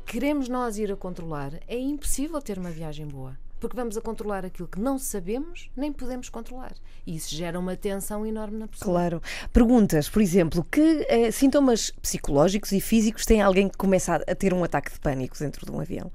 [0.06, 4.44] queremos nós ir a controlar, é impossível ter uma viagem boa porque vamos a controlar
[4.44, 6.74] aquilo que não sabemos nem podemos controlar.
[7.06, 8.92] E isso gera uma tensão enorme na pessoa.
[8.92, 9.22] Claro.
[9.52, 14.52] Perguntas, por exemplo, que eh, sintomas psicológicos e físicos tem alguém que começa a ter
[14.52, 16.10] um ataque de pânico dentro de um avião?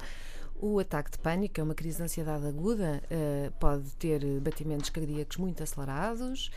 [0.66, 5.36] O ataque de pânico é uma crise de ansiedade aguda, uh, pode ter batimentos cardíacos
[5.36, 6.50] muito acelerados,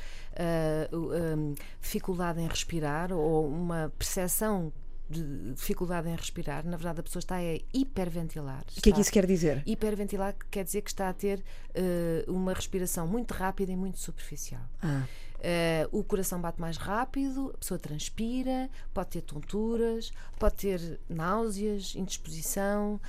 [0.93, 4.73] uh, um, dificuldade em respirar ou uma percepção
[5.09, 8.65] de dificuldade em respirar, na verdade a pessoa está a hiperventilar.
[8.77, 9.63] O que é que isso quer dizer?
[9.65, 14.63] Hiperventilar quer dizer que está a ter uh, uma respiração muito rápida e muito superficial.
[14.83, 15.05] Ah.
[15.37, 21.95] Uh, o coração bate mais rápido, a pessoa transpira, pode ter tonturas, pode ter náuseas,
[21.95, 23.01] indisposição, uh,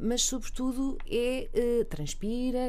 [0.00, 2.60] mas sobretudo é transpira,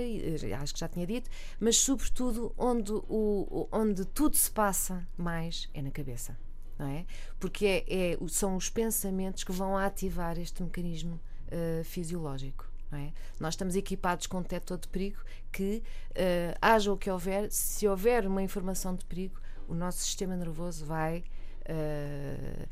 [0.61, 5.81] acho que já tinha dito, mas sobretudo onde, o, onde tudo se passa mais é
[5.81, 6.35] na cabeça
[6.77, 7.05] não é?
[7.39, 12.71] Porque é, é, são os pensamentos que vão ativar este mecanismo uh, fisiológico.
[12.91, 13.11] É?
[13.39, 15.17] Nós estamos equipados com um detector de perigo
[15.51, 15.81] que,
[16.11, 20.85] uh, haja o que houver, se houver uma informação de perigo, o nosso sistema nervoso
[20.85, 21.23] vai
[21.61, 22.67] uh,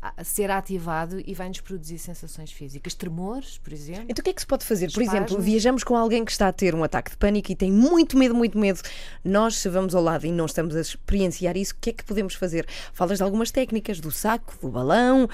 [0.00, 2.94] a ser ativado e vai-nos produzir sensações físicas.
[2.94, 4.06] Tremores, por exemplo.
[4.08, 4.92] Então o que é que se pode fazer?
[4.92, 7.72] Por exemplo, viajamos com alguém que está a ter um ataque de pânico e tem
[7.72, 8.80] muito medo, muito medo.
[9.24, 12.04] Nós, se vamos ao lado e não estamos a experienciar isso, o que é que
[12.04, 12.66] podemos fazer?
[12.92, 15.28] Falas de algumas técnicas, do saco, do balão,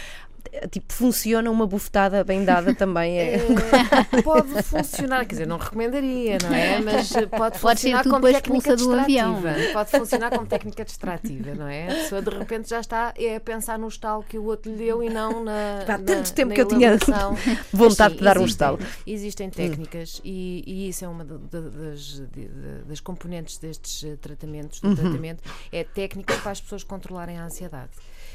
[0.70, 3.18] tipo, funciona uma bufetada bem dada também.
[3.18, 3.34] É...
[3.36, 4.22] é...
[4.22, 6.80] pode funcionar, quer dizer, não recomendaria, não é?
[6.80, 9.42] Mas pode, pode funcionar como técnica do avião.
[9.72, 11.90] Pode funcionar como técnica distrativa, não é?
[11.90, 14.78] A pessoa de repente já está é a pensar no estalo que o outro lhe
[14.78, 15.80] deu e não na.
[15.86, 16.98] Há tanto tempo que eu tinha
[17.72, 18.78] vontade sim, de dar um estalo.
[19.06, 20.22] Existem técnicas hum.
[20.24, 22.00] e, e, isso é uma de, de, das,
[22.32, 22.48] de,
[22.86, 24.94] das componentes destes tratamentos, do uhum.
[24.94, 27.90] tratamento, é técnica para as pessoas controlarem a ansiedade.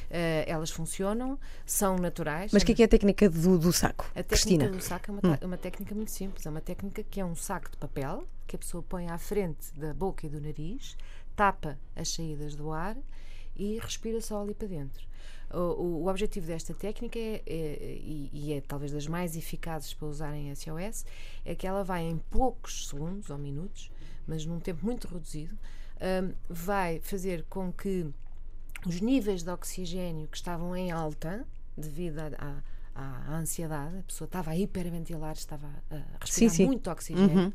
[0.10, 2.52] Uh, elas funcionam, são naturais.
[2.52, 4.06] Mas o que, é que é a técnica do, do saco?
[4.06, 4.70] A técnica Cristina?
[4.70, 5.38] do saco é uma, hum.
[5.44, 6.46] uma técnica muito simples.
[6.46, 9.72] É uma técnica que é um saco de papel que a pessoa põe à frente
[9.78, 10.98] da boca e do nariz,
[11.36, 12.98] tapa as saídas do ar
[13.56, 15.08] e respira só ali para dentro.
[15.52, 19.94] O, o, o objetivo desta técnica é, é e, e, é talvez das mais eficazes
[19.94, 21.06] para usar em SOS,
[21.46, 23.92] é que ela vai em poucos segundos ou minutos,
[24.28, 25.58] mas num tempo muito reduzido,
[26.00, 28.08] um, vai fazer com que
[28.86, 32.64] os níveis de oxigênio que estavam em alta, devido à,
[32.96, 36.66] à, ansiedade, a pessoa estava a hiperventilar, estava a respirar sim, sim.
[36.66, 37.54] muito oxigênio, uhum.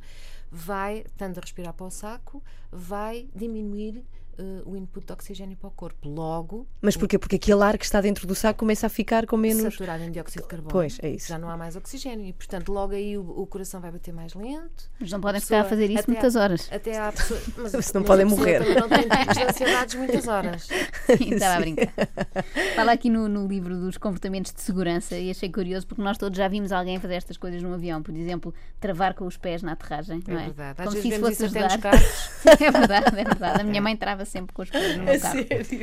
[0.51, 4.05] vai, estando a respirar para o saco, vai diminuir
[4.39, 6.09] uh, o input de oxigênio para o corpo.
[6.09, 6.67] Logo.
[6.81, 7.19] Mas porquê?
[7.19, 9.75] Porque aquele ar que está dentro do saco começa a ficar com menos.
[9.75, 10.71] Saturado em dióxido de carbono.
[10.71, 11.29] Pois, é isso.
[11.29, 14.35] Já não há mais oxigênio e, portanto, logo aí o, o coração vai bater mais
[14.35, 14.91] lento.
[14.99, 16.69] Mas não podem ficar a fazer isso muitas horas.
[16.73, 17.43] Até há pessoas.
[17.73, 18.61] Mas, não podem morrer.
[18.81, 20.69] Não têm tipos de ansiedades muitas horas.
[21.07, 21.93] Sim, estava a brincar.
[22.75, 26.37] Fala aqui no, no livro dos comportamentos de segurança e achei curioso porque nós todos
[26.37, 29.73] já vimos alguém fazer estas coisas num avião, por exemplo, travar com os pés na
[29.73, 30.23] aterragem.
[30.27, 30.45] É não é?
[30.45, 30.83] verdade.
[30.83, 31.79] Às Como vezes se isso fosse ajudar.
[32.61, 33.61] é verdade, é verdade.
[33.61, 35.39] A minha mãe trava sempre com os pés no meu carro.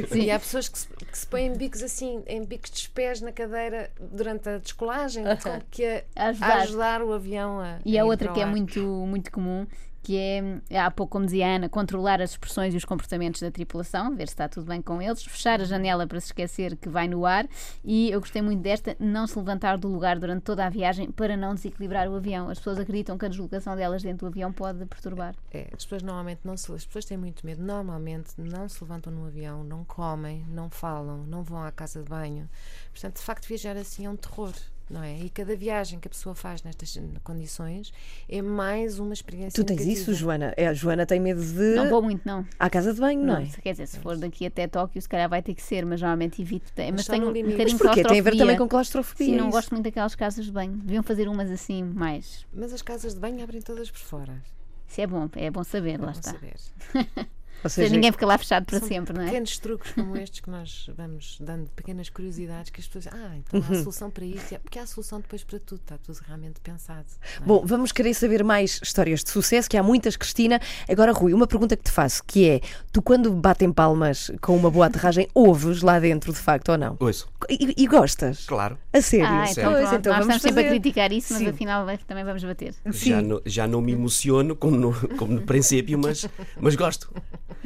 [0.09, 0.19] Sim.
[0.21, 3.31] E há pessoas que se, que se põem bicos assim, em bicos de pés na
[3.31, 6.57] cadeira durante a descolagem, com que a, A a ajudar.
[6.61, 7.79] ajudar o avião a.
[7.85, 9.65] E a outra que é muito, muito comum,
[10.01, 13.51] que é, há pouco, como dizia a Ana, controlar as expressões e os comportamentos da
[13.51, 16.89] tripulação, ver se está tudo bem com eles, fechar a janela para se esquecer que
[16.89, 17.47] vai no ar
[17.83, 21.37] e eu gostei muito desta, não se levantar do lugar durante toda a viagem para
[21.37, 22.49] não desequilibrar o avião.
[22.49, 25.35] As pessoas acreditam que a deslocação delas dentro do avião pode perturbar.
[25.51, 29.13] É, as pessoas normalmente não se, as pessoas têm muito medo, normalmente não se levantam
[29.13, 32.49] no avião, não comem, não falam, não vão à casa de banho.
[32.91, 34.53] Portanto, de facto, viajar assim é um terror.
[34.91, 35.17] Não é?
[35.19, 37.93] E cada viagem que a pessoa faz nestas condições
[38.27, 39.51] é mais uma experiência.
[39.51, 40.01] Tu tens negativa.
[40.01, 40.53] isso, Joana?
[40.57, 41.75] É, a Joana tem medo de.
[41.75, 42.45] Não vou muito, não.
[42.59, 43.45] À casa de banho, não, é?
[43.45, 46.01] se- Quer dizer, se for daqui até Tóquio, se calhar vai ter que ser, mas
[46.01, 46.69] geralmente evito.
[46.75, 47.53] Mas, está tenho um limite.
[47.53, 49.27] bocadinho de Porque tem a ver também com claustrofobia.
[49.27, 49.55] Sim, não isso.
[49.57, 50.73] gosto muito daquelas casas de banho.
[50.73, 52.45] Deviam fazer umas assim mais.
[52.53, 54.43] Mas as casas de banho abrem todas por fora.
[54.89, 56.31] Isso é bom, é bom saber, lá Vão está.
[56.33, 56.55] saber.
[57.63, 59.25] Seja, seja, ninguém fica lá fechado para São sempre, não é?
[59.25, 63.13] Pequenos truques como estes que nós vamos dando, pequenas curiosidades que as pessoas.
[63.13, 63.65] Ah, então Uhum.
[63.69, 64.55] há solução para isso.
[64.63, 65.81] Porque há solução depois para tudo.
[65.81, 67.05] Está tudo realmente pensado.
[67.41, 67.45] é?
[67.45, 70.59] Bom, vamos querer saber mais histórias de sucesso, que há muitas, Cristina.
[70.89, 74.71] Agora, Rui, uma pergunta que te faço, que é, tu quando batem palmas com uma
[74.71, 76.97] boa aterragem, ouves lá dentro, de facto, ou não?
[76.99, 78.45] Ouço, E, e gostas?
[78.45, 78.77] claro.
[78.93, 79.27] A sério?
[79.27, 79.69] Ah, sério.
[79.69, 80.79] então, Pois, então nós vamos estamos sempre a fazer.
[80.81, 81.49] criticar isso, mas Sim.
[81.49, 82.73] afinal também vamos bater.
[82.91, 86.27] Já não, já não me emociono como no, como no princípio, mas,
[86.59, 87.13] mas gosto.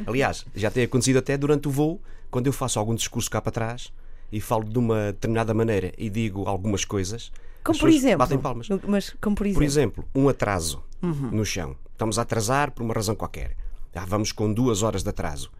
[0.06, 3.52] Aliás, já tem acontecido até durante o voo, quando eu faço algum discurso cá para
[3.52, 3.92] trás
[4.30, 7.30] e falo de uma determinada maneira e digo algumas coisas.
[7.62, 8.18] Como por exemplo?
[8.18, 8.68] Batem palmas.
[8.86, 9.58] Mas como por exemplo?
[9.58, 11.76] Por exemplo, um atraso no chão.
[11.92, 13.56] Estamos a atrasar por uma razão qualquer.
[13.94, 15.50] Já vamos com duas horas de atraso.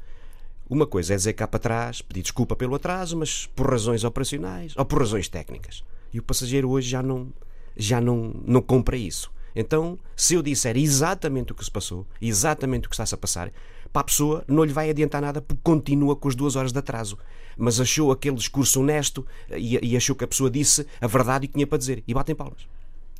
[0.68, 4.74] Uma coisa é dizer cá para trás, pedir desculpa pelo atraso, mas por razões operacionais
[4.76, 5.84] ou por razões técnicas.
[6.12, 7.32] E o passageiro hoje já não,
[7.76, 9.30] já não, não compra isso.
[9.54, 13.50] Então, se eu disser exatamente o que se passou, exatamente o que está-se a passar,
[13.96, 16.78] para a pessoa não lhe vai adiantar nada porque continua com as duas horas de
[16.78, 17.16] atraso.
[17.56, 21.48] Mas achou aquele discurso honesto e, e achou que a pessoa disse a verdade e
[21.48, 22.04] que tinha para dizer.
[22.06, 22.68] E batem palmas.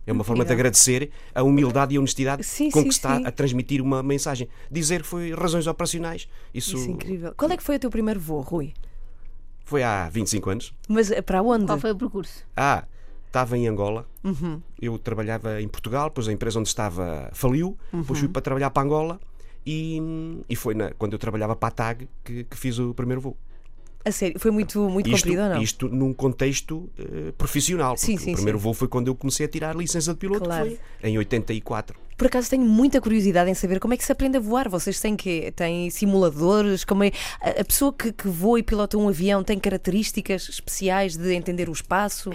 [0.06, 3.16] É uma forma de agradecer a humildade e a honestidade Sim, com sim, que está
[3.16, 3.24] sim.
[3.24, 4.50] a transmitir uma mensagem.
[4.70, 7.32] Dizer que foi razões operacionais, isso, Isso é incrível.
[7.34, 8.74] Qual é que foi o teu primeiro voo, Rui?
[9.64, 10.74] foi há 25 anos.
[10.86, 11.64] Mas eh, para onde?
[11.64, 12.44] Qual foi o percurso?
[12.54, 12.84] Ah,
[13.26, 14.06] estava em Angola.
[14.22, 14.60] Uhum.
[14.80, 18.14] Eu trabalhava em Portugal, depois a empresa onde estava faliu, depois Uhum.
[18.26, 19.18] fui para trabalhar para Angola
[19.66, 20.00] e,
[20.48, 23.36] e foi na- quando eu trabalhava para a TAG que, que fiz o primeiro voo.
[24.04, 25.60] A sério, foi muito, muito Isto, comprido ou não?
[25.62, 27.96] isto num contexto eh, profissional.
[27.96, 28.62] Sim, sim, o primeiro sim.
[28.62, 30.70] voo foi quando eu comecei a tirar a licença de piloto, Claro.
[30.70, 31.98] que foi em 84.
[32.16, 34.68] Por acaso tenho muita curiosidade em saber como é que se aprende a voar.
[34.68, 36.84] Vocês têm que têm simuladores?
[36.84, 41.16] Como é a a pessoa que, que voa e pilota um avião tem características especiais
[41.16, 42.30] de entender o espaço?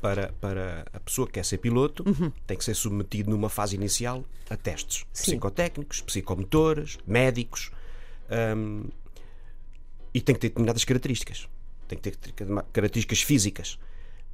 [0.00, 2.30] Para, para a pessoa que quer ser piloto, Uhum.
[2.46, 5.32] tem que ser submetido numa fase inicial a testes Sim.
[5.32, 7.70] psicotécnicos, psicomotores, médicos
[8.56, 8.84] hum,
[10.14, 11.48] e tem que ter determinadas características.
[11.86, 13.78] Tem que ter características físicas.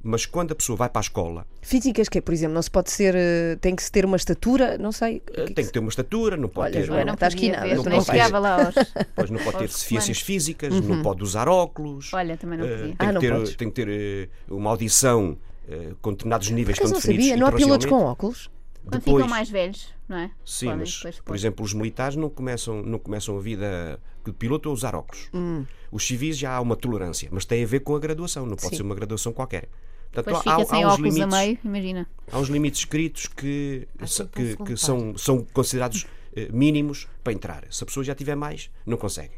[0.07, 2.69] Mas quando a pessoa vai para a escola, Físicas que é, por exemplo, não se
[2.69, 5.19] pode ser, eh, tem que se ter uma estatura, não sei.
[5.19, 7.13] que é eh, que tem se- que ter uma estatura, não pode Olha, ter, não
[7.15, 8.75] estás podia esquinada, ver, tu nem não chegava lá aos.
[9.15, 10.81] pois não pode ter deficiências físicas, Uhum.
[10.81, 12.13] não pode usar óculos.
[12.13, 12.95] Olha, também não eh, podia.
[12.95, 15.35] tem, Ah, não que ter, tem que ter eh, uma audição
[15.67, 18.49] eh, com determinados níveis Por acaso tão não definidos sabia, não há pilotos com óculos?
[18.83, 20.31] Quando Depois- ficam mais velhos, não é?
[20.45, 24.31] Sim, Podem mas, depois por exemplo, os militares não começam, não começam a vida de
[24.31, 25.29] piloto a usar óculos.
[25.33, 25.65] Hum.
[25.91, 28.69] Os civis já há uma tolerância, mas tem a ver com a graduação, não pode
[28.69, 28.75] Sim.
[28.77, 29.67] ser uma graduação qualquer.
[30.11, 32.07] Portanto, há, fica sem há uns óculos limites, a meio, imagina.
[32.31, 37.07] há uns limites escritos que, sempre um que, segundo que são, são considerados eh, mínimos
[37.23, 37.65] para entrar.
[37.71, 39.33] Se a pessoa já tiver mais, não consegue.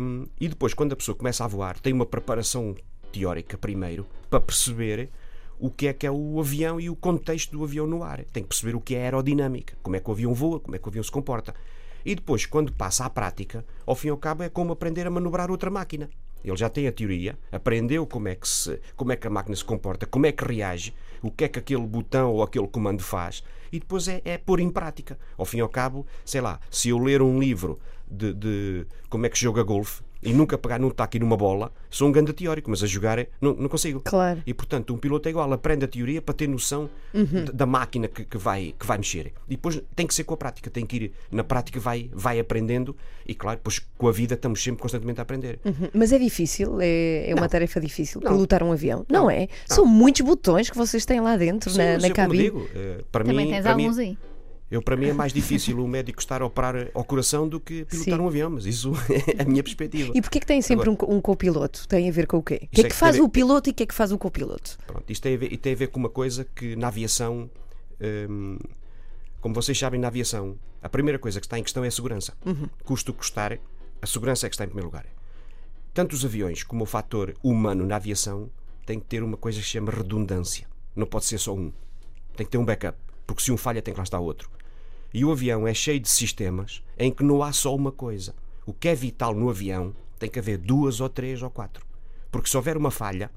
[0.00, 2.74] Hum, e depois, quando a pessoa começa a voar, tem uma preparação
[3.12, 5.10] teórica primeiro para perceber
[5.58, 8.24] o que é que é o avião e o contexto do avião no ar.
[8.32, 10.78] Tem que perceber o que é aerodinâmica, como é que o avião voa, como é
[10.78, 11.54] que o avião se comporta.
[12.04, 15.10] E depois, quando passa à prática, ao fim e ao cabo é como aprender a
[15.10, 16.08] manobrar outra máquina.
[16.44, 19.56] Ele já tem a teoria, aprendeu como é que, se, como é que a máquina
[19.56, 23.02] se comporta, como é que reage, o que é que aquele botão ou aquele comando
[23.02, 23.42] faz,
[23.72, 25.18] e depois é, é pôr em prática.
[25.36, 29.26] Ao fim e ao cabo, sei lá, se eu ler um livro de, de como
[29.26, 32.32] é que joga golfe, e nunca pegar num taco e numa bola, sou um grande
[32.32, 34.00] teórico, mas a jogar não, não consigo.
[34.04, 34.42] Claro.
[34.46, 37.44] E portanto, um piloto é igual, aprende a teoria para ter noção Uhum.
[37.52, 39.32] da- máquina que, que vai, que vai mexer.
[39.48, 42.38] E depois tem que ser com a prática, tem que ir na prática, vai, vai
[42.40, 45.58] aprendendo, e claro, depois com a vida estamos sempre constantemente a aprender.
[45.64, 45.88] Uhum.
[45.94, 48.32] Mas é difícil, é, é uma tarefa difícil Não.
[48.32, 49.06] pilotar um avião.
[49.08, 49.48] Não, é?
[49.66, 52.42] São muitos botões que vocês têm lá dentro Sim, na, mas na cabine.
[52.44, 54.18] digo, eh, para Também mim, tens para mim, alguns aí.
[54.70, 57.84] Eu, para mim é mais difícil o médico estar a operar ao coração do que
[57.86, 58.20] pilotar Sim.
[58.22, 58.92] um avião, mas isso
[59.38, 60.12] é a minha perspectiva.
[60.14, 61.86] E porquê que tem sempre um, co- um copiloto?
[61.88, 62.60] Tem a ver com o quê?
[62.64, 64.12] O que é é que faz ver- o piloto e o que é que faz
[64.12, 64.76] o copiloto?
[64.86, 67.50] Pronto, isto tem a ver, tem a ver com uma coisa que na aviação,
[68.28, 68.58] hum,
[69.40, 72.34] como vocês sabem, na aviação, a primeira coisa que está em questão é a segurança.
[72.84, 73.58] Custo custar,
[74.02, 75.06] a segurança é que está em primeiro lugar.
[75.94, 78.48] Tanto os aviões como o fator humano na aviação
[78.86, 80.66] tem que ter uma coisa que se chama redundância.
[80.94, 81.72] Não pode ser só um.
[82.36, 82.96] Tem que ter um backup.
[83.26, 84.48] Porque se um falha, tem que lá estar outro.
[85.12, 88.34] E o avião é cheio de sistemas em que não há só uma coisa.
[88.66, 91.86] O que é vital no avião tem que haver duas ou três ou quatro.
[92.30, 93.30] Porque se houver uma falha,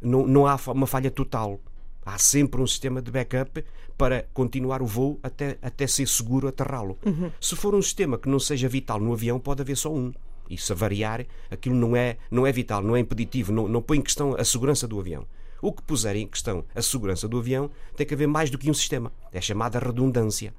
[0.00, 1.60] não, não há uma falha total.
[2.04, 3.64] Há sempre um sistema de backup
[3.96, 6.98] para continuar o voo até, até ser seguro aterrá-lo.
[7.40, 10.12] Se for um sistema que não seja vital no avião, pode haver só um.
[10.50, 13.98] E se variar, aquilo não é, não é vital, não é impeditivo, não, não põe
[13.98, 15.24] em questão a segurança do avião.
[15.62, 18.68] O que puser em questão a segurança do avião tem que haver mais do que
[18.68, 19.12] um sistema.
[19.32, 20.52] É chamada redundância.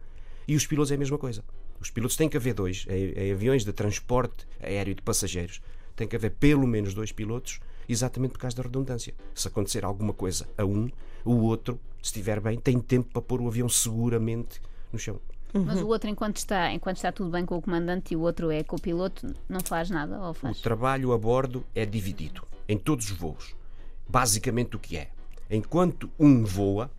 [0.47, 1.43] E os pilotos é a mesma coisa.
[1.79, 2.85] Os pilotos têm que haver dois.
[2.89, 5.61] Em, em aviões de transporte aéreo de passageiros,
[5.95, 9.13] tem que haver pelo menos dois pilotos, exatamente por causa da redundância.
[9.35, 10.89] Se acontecer alguma coisa a um,
[11.25, 15.19] o outro, se estiver bem, tem tempo para pôr o avião seguramente no chão.
[15.53, 15.85] Mas Uhum.
[15.85, 18.63] o outro, enquanto está, enquanto está tudo bem com o comandante e o outro é
[18.63, 20.59] copiloto, não faz nada ou O faz?
[20.61, 23.55] trabalho a bordo é dividido em todos os voos.
[24.09, 25.09] Basicamente o que é?
[25.51, 26.89] Enquanto um voa,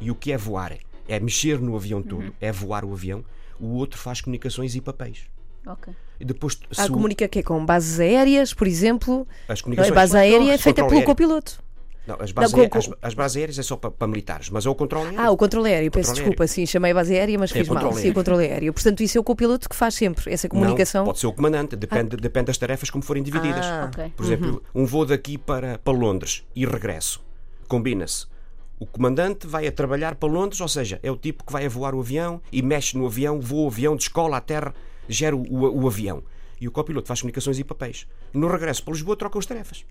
[0.00, 0.76] e o que é voar?
[1.10, 3.24] É mexer no avião todo, é voar o avião,
[3.58, 5.24] o outro faz comunicações e papéis.
[5.66, 5.92] Ok.
[6.18, 9.26] E depois Há se o- comunica que é com bases aéreas, por exemplo.
[9.48, 9.62] as Não é?
[9.62, 11.06] comunicações Base aérea é feita controle pelo aéreo.
[11.06, 11.62] copiloto.
[12.06, 14.48] Não, as, bases Não, aé- com- as- as bases aéreas é só para, para militares,
[14.48, 15.20] mas é o controle aéreo.
[15.20, 17.68] Ah, o controle aéreo, peço Controle desculpa, sim, chamei a base aérea, mas É fiz
[17.68, 17.76] mal.
[17.76, 18.14] controle Sim, o aéreo.
[18.14, 18.72] controle aéreo.
[18.72, 21.00] Portanto, isso é o copiloto que faz sempre essa comunicação.
[21.02, 23.64] Não, pode ser o comandante, depende, depende das tarefas como forem divididas.
[23.66, 24.12] Ah, Ok.
[24.16, 27.22] Por exemplo, um voo daqui para, para Londres e regresso.
[27.68, 28.26] Combina-se.
[28.80, 31.68] O comandante vai a trabalhar para Londres, ou seja, é o tipo que vai a
[31.68, 34.74] voar o avião e mexe no avião, voa o avião, descola à terra,
[35.08, 36.22] gera o, o- o avião.
[36.58, 38.06] E o copiloto faz comunicações e papéis.
[38.32, 39.84] No regresso para Lisboa, trocam as tarefas.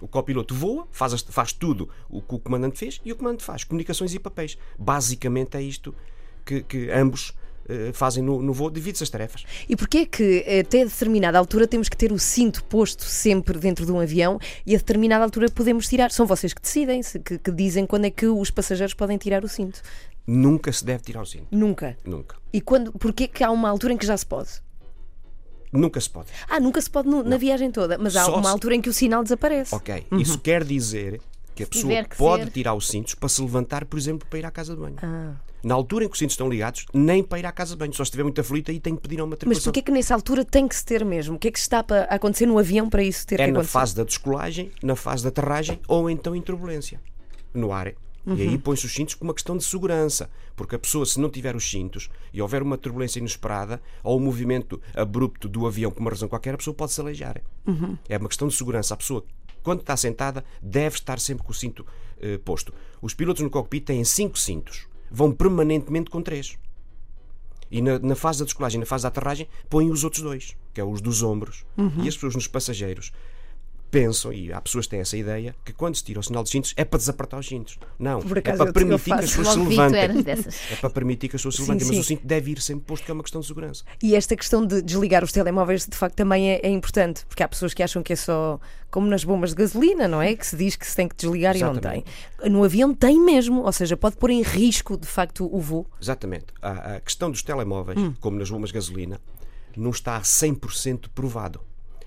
[0.00, 3.64] O copiloto voa, faz, faz tudo o que o comandante fez e o comandante faz
[3.64, 4.56] comunicações e papéis.
[4.78, 5.94] Basicamente é isto
[6.46, 7.34] que, que ambos
[7.92, 9.44] fazem no, no voo, divide-se as tarefas.
[9.68, 13.84] E porquê é que até determinada altura temos que ter o cinto posto sempre dentro
[13.86, 16.10] de um avião e a determinada altura podemos tirar?
[16.10, 19.48] São vocês que decidem, que, que dizem quando é que os passageiros podem tirar o
[19.48, 19.80] cinto.
[20.26, 21.46] Nunca se deve tirar o cinto.
[21.50, 21.96] Nunca.
[22.04, 22.36] Nunca.
[22.52, 24.48] E quando, porquê que há uma altura em que já se pode?
[25.72, 26.28] Nunca se pode.
[26.48, 28.80] Ah, nunca se pode no- na viagem toda, mas há Só uma se- altura em
[28.80, 29.72] que o sinal desaparece.
[29.74, 30.04] Ok.
[30.18, 31.20] Isso quer dizer
[31.60, 32.50] que a pessoa tiver que pode ser.
[32.50, 34.96] tirar os cintos para se levantar, por exemplo, para ir à casa de banho.
[35.02, 35.34] Ah.
[35.62, 37.92] Na altura em que os cintos estão ligados, nem para ir à casa de banho.
[37.92, 40.14] Só se estiver muito aflito, aí tem que pedir a uma Mas porquê que nessa
[40.14, 41.36] altura tem que se ter mesmo?
[41.36, 43.58] O que é que está para acontecer no avião para isso ter É que na
[43.58, 43.72] acontecer?
[43.72, 47.00] fase da descolagem, na fase da aterragem ou então em turbulência.
[47.52, 47.92] No ar.
[48.26, 50.30] E aí põe-se os cintos por uma questão de segurança.
[50.54, 54.22] Porque a pessoa, se não tiver os cintos e houver uma turbulência inesperada ou um
[54.22, 57.40] movimento abrupto do avião por uma razão qualquer, a pessoa pode se aleijar.
[58.08, 58.92] É uma questão de segurança.
[58.92, 59.24] A pessoa,
[59.62, 61.86] quando está sentada, deve estar sempre com o cinto
[62.20, 62.72] eh, posto.
[63.00, 64.86] Os pilotos no cockpit têm cinco cintos.
[65.10, 66.56] Vão permanentemente com três.
[67.70, 70.80] E na, na fase da descolagem, na fase da aterragem, põem os outros dois, que
[70.80, 71.64] é os dos ombros.
[72.02, 73.12] E as pessoas nos passageiros
[73.90, 76.52] pensam, e há pessoas que têm essa ideia, que quando se tira o sinal dos
[76.52, 77.78] cintos é para desapertar os cintos.
[77.98, 80.00] Não, é acaso para permitir que as pessoas se levantem.
[80.70, 83.04] É para permitir que as pessoas se levantem, mas o cinto deve ir sempre posto,
[83.04, 83.84] que é uma questão de segurança.
[84.02, 87.48] E esta questão de desligar os telemóveis, de facto, também é, é importante, porque há
[87.48, 90.34] pessoas que acham que é só como nas bombas de gasolina, não é?
[90.34, 92.04] Que se diz que se tem que desligar e não tem.
[92.04, 92.50] Exatamente.
[92.50, 95.86] No avião tem mesmo, ou seja, pode pôr em risco, de facto, o voo.
[96.00, 96.46] Exatamente.
[96.60, 98.14] A, a questão dos telemóveis, Hum.
[98.20, 99.20] como nas bombas de gasolina,
[99.76, 101.60] não está a 100% provado.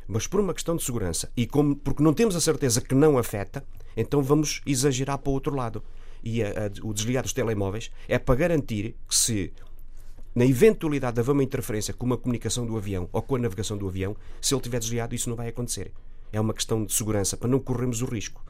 [0.08, 3.18] Mas por uma questão de segurança e como, porque não temos a certeza que não
[3.18, 3.64] afeta,
[3.96, 5.84] então vamos exagerar para o outro lado.
[6.24, 9.54] E a- a- o desligar dos telemóveis é para garantir que se
[10.36, 13.78] na eventualidade de haver uma interferência com uma comunicação do avião ou com a navegação
[13.78, 15.92] do avião, se ele estiver desligado, isso não vai acontecer.
[16.32, 18.44] É uma questão de segurança, para não corrermos o risco.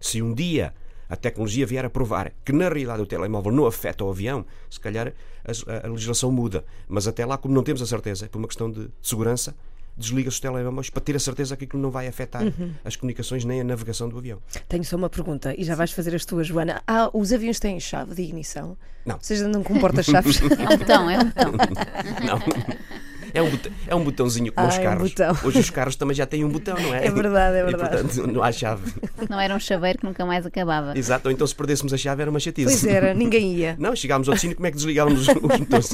[0.00, 0.74] Se um dia
[1.08, 4.80] a tecnologia vier a provar que na realidade o telemóvel não afeta o avião, se
[4.80, 5.12] calhar
[5.44, 6.64] a, a legislação muda.
[6.88, 9.54] Mas até lá, como não temos a certeza, é por uma questão de segurança,
[9.96, 12.72] desliga-se os telemóveis para ter a certeza que aquilo não vai afetar Uhum.
[12.84, 14.38] as comunicações nem a navegação do avião.
[14.68, 16.82] Tenho só uma pergunta, e já vais fazer as tuas, Joana.
[16.86, 18.76] Ah, os aviões têm chave de ignição?
[19.04, 19.18] Não.
[19.20, 20.40] Vocês andam com porta-chaves?
[20.62, 21.52] É um botão, é um botão.
[22.26, 22.38] Não.
[23.34, 25.10] É um, botão, é um botãozinho como Ah, os é um carros.
[25.10, 25.36] botão.
[25.44, 27.06] Hoje os carros também já têm um botão, não é?
[27.06, 27.96] É verdade, é E, verdade.
[28.02, 28.92] portanto, não há chave.
[29.28, 30.96] Não era um chaveiro que nunca mais acabava.
[30.96, 32.66] Exato, ou então se perdêssemos a chave era uma chatice.
[32.66, 33.76] Pois era, ninguém ia.
[33.80, 35.90] Não, chegámos ao destino, como é que desligávamos os botões?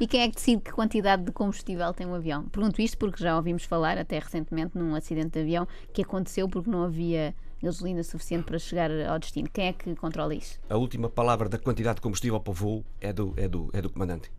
[0.00, 2.44] E quem é que decide que quantidade de combustível tem um avião?
[2.48, 6.70] Pergunto isto porque já ouvimos falar, até recentemente, num acidente de avião que aconteceu porque
[6.70, 9.48] não havia gasolina suficiente para chegar ao destino.
[9.52, 10.60] Quem é que controla isso?
[10.70, 13.82] A última palavra da quantidade de combustível para o voo é do, é do, é
[13.82, 14.30] do comandante.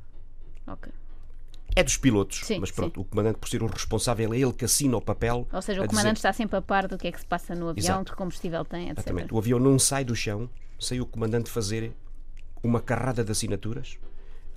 [0.66, 0.92] Ok.
[1.76, 2.76] É dos pilotos, Sim, mas sim.
[2.76, 5.48] pronto, o comandante, por ser o responsável, é ele que assina o papel.
[5.54, 7.54] Ou seja, o comandante dizer- está sempre a par do que é que se passa
[7.56, 8.12] no avião, Exato.
[8.12, 8.98] que combustível tem, etc.
[9.00, 9.34] Exatamente.
[9.34, 10.50] O avião não sai do chão
[10.80, 11.92] sem o comandante fazer
[12.64, 13.98] uma carrada de assinaturas,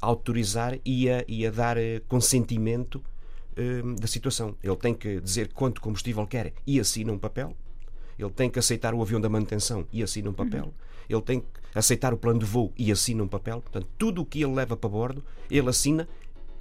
[0.01, 3.03] autorizar e a, e a dar eh, consentimento
[3.57, 4.57] eh, da situação.
[4.63, 7.55] Ele tem que dizer quanto combustível quer e assina um papel.
[8.19, 10.73] Ele tem que aceitar o avião da manutenção e assina um papel.
[11.09, 13.61] Ele tem que aceitar o plano de voo e assina um papel.
[13.61, 16.09] Portanto, tudo o que ele leva para bordo, ele assina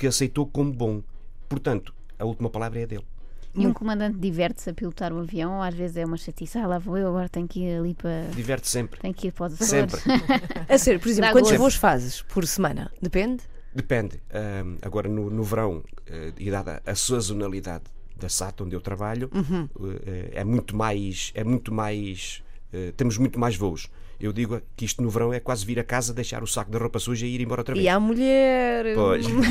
[0.02, 1.04] que aceitou como bom.
[1.48, 3.06] Portanto, a última palavra é dele.
[3.54, 6.66] E um comandante diverte-se a pilotar o avião, ou às vezes é uma chatice, ah,
[6.66, 8.24] lá vou eu, agora tenho que ir ali para.
[8.34, 9.00] Diverte sempre.
[9.00, 9.60] Tenho que ir para os.
[9.60, 10.00] Sempre.
[10.68, 12.92] A sério, por exemplo, Dá quantos voos fazes por semana?
[13.00, 13.44] Depende?
[13.76, 14.20] Depende.
[14.82, 17.84] Agora, no, no verão, eh, e dada a sazonalidade
[18.18, 19.30] da SAT onde eu trabalho,
[20.06, 21.32] eh, é muito mais.
[21.36, 22.42] É muito mais
[22.74, 23.88] eh, temos muito mais voos.
[24.22, 26.78] Eu digo que isto no verão é quase vir a casa, deixar o saco da
[26.78, 27.84] roupa suja e ir embora outra vez.
[27.86, 28.94] E há mulher.
[28.96, 29.26] Pois,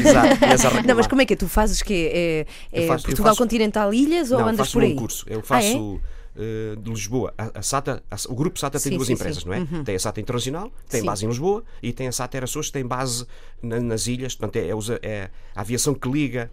[0.54, 0.86] exato.
[0.86, 1.36] Não, mas como é que é?
[1.36, 2.46] Tu fazes quê?
[2.72, 4.92] É, é faço- Portugal faço- Continental Ilhas ou Não, andas faço por aí?
[4.92, 5.24] um curso.
[5.28, 6.00] Eu Ah, faço
[6.36, 7.34] eh, de Lisboa.
[7.36, 9.48] A, SATA, o grupo SATA tem Sim, duas sim, empresas, sim.
[9.48, 9.82] não é?
[9.84, 12.36] Tem a SATA Internacional, tem base em Lisboa, e tem a SATA
[12.68, 13.26] que tem base
[13.62, 14.34] na- nas ilhas.
[14.36, 16.50] Portanto, é, é é a aviação que liga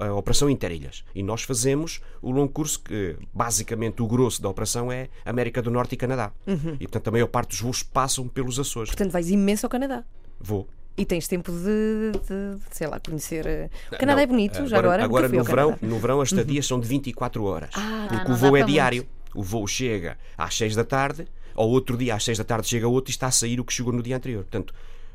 [0.00, 1.04] a Operação Interilhas.
[1.14, 5.70] E nós fazemos o longo curso que, basicamente, o grosso da operação é América do
[5.70, 6.32] Norte e Canadá.
[6.46, 6.74] Uhum.
[6.78, 8.90] E, portanto, a maior parte dos voos passam pelos Açores.
[8.90, 10.04] Portanto, vais imenso ao Canadá.
[10.40, 10.68] Vou.
[10.96, 13.46] E tens tempo de, de, sei lá, conhecer.
[13.46, 15.02] eh, O Canadá Não, é bonito, já agora.
[15.04, 15.86] Agora, no, verão, Canadá.
[15.86, 17.70] no verão as estadias são de 24 horas.
[17.74, 19.06] Ah, porque não o voo é diário.
[19.34, 22.86] O voo chega às 6 da tarde, ao outro dia às 6 da tarde chega
[22.86, 24.42] outro e está a sair o que chegou no dia anterior.
[24.42, 24.74] Portanto,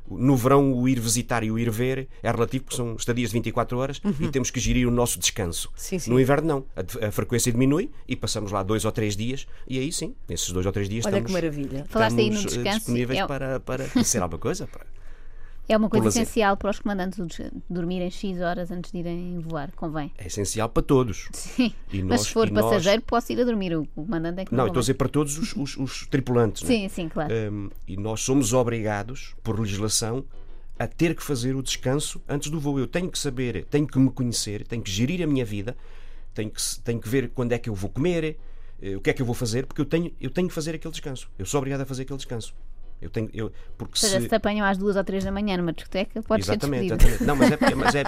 [0.10, 3.34] no verão o ir visitar e o ir ver é relativo porque são estadias de
[3.34, 5.68] 24 horas e temos que gerir o nosso descanso.
[5.70, 5.74] Uhum.
[5.78, 6.12] Sim, sim.
[6.12, 6.66] No inverno não.
[6.76, 10.52] A, a frequência diminui e passamos lá dois ou três dias e aí sim, nesses
[10.52, 11.86] dois ou três dias Olha estamos, que maravilha.
[11.90, 12.78] Falaste aí no estamos, eh, descanso.
[12.80, 14.68] disponíveis É, para, para ser alguma coisa.
[14.68, 14.86] Para...
[15.70, 17.20] é uma coisa essencial para os comandantes
[17.70, 20.12] dormirem X horas antes de irem voar, convém.
[20.18, 21.28] É essencial para todos.
[21.34, 21.74] Sim.
[21.92, 23.76] E Mas nós- se for e nós- passageiro, posso ir a dormir.
[23.76, 26.64] O comandante é que Não, não, estou a dizer para todos os, os- os tripulantes.
[26.64, 26.68] é?
[26.68, 27.34] Sim, sim, claro.
[27.34, 30.24] Um, e nós somos obrigados, por legislação,
[30.80, 32.80] a ter que fazer o descanso antes do voo.
[32.80, 35.76] Eu tenho que saber, tenho que me conhecer, tenho que gerir a minha vida,
[36.34, 38.38] tenho que, tenho que ver quando é que eu vou comer,
[38.80, 40.76] eh, o que é que eu vou fazer, porque eu tenho, eu tenho que fazer
[40.76, 41.28] aquele descanso.
[41.40, 42.54] Eu sou obrigado a fazer aquele descanso.
[43.00, 45.32] Eu tenho, eu, porque Ou seja, se, se te apanham às duas ou três da
[45.32, 46.94] manhã numa discoteca, Exatamente, ser despedido.
[46.96, 47.24] exatamente.
[47.26, 48.04] Não, mas é, mas é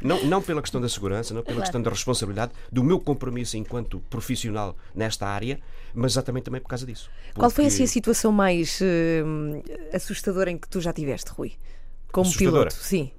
[0.00, 1.62] não, não pela questão da segurança, não pela Claro.
[1.62, 5.60] questão da responsabilidade, do meu compromisso enquanto profissional nesta área,
[5.94, 7.08] mas exatamente também por causa disso.
[7.34, 9.22] Qual foi Porque- assim a situação mais eh,
[9.94, 11.52] assustadora em que tu já tiveste, Rui?
[12.10, 12.70] Como Assustadora?
[12.70, 13.12] piloto, sim.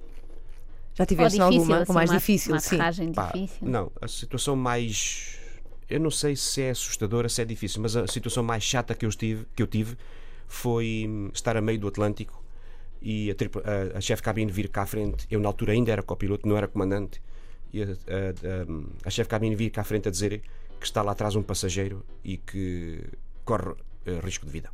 [0.96, 1.78] Já tiveste difícil, alguma?
[1.82, 2.78] assim, mais uma, difícil, uma sim.
[3.16, 3.68] Pá, difícil.
[3.68, 5.40] Não, a situação mais.
[5.90, 9.06] Eu não sei se é assustadora, se é difícil, mas a situação mais chata que
[9.06, 9.98] eu tive, que eu tive
[10.54, 12.44] foi hum, estar a meio do Atlântico
[13.02, 15.26] e a, a, a chefe de cabine vir cá à frente.
[15.30, 17.22] Eu, na altura, ainda era copiloto, não era comandante.
[17.74, 20.42] E a, a, a, a chefe de cabine vir cá à frente a dizer
[20.80, 23.04] que está lá atrás um passageiro e que
[23.44, 23.74] corre
[24.06, 24.70] eh, risco de vida.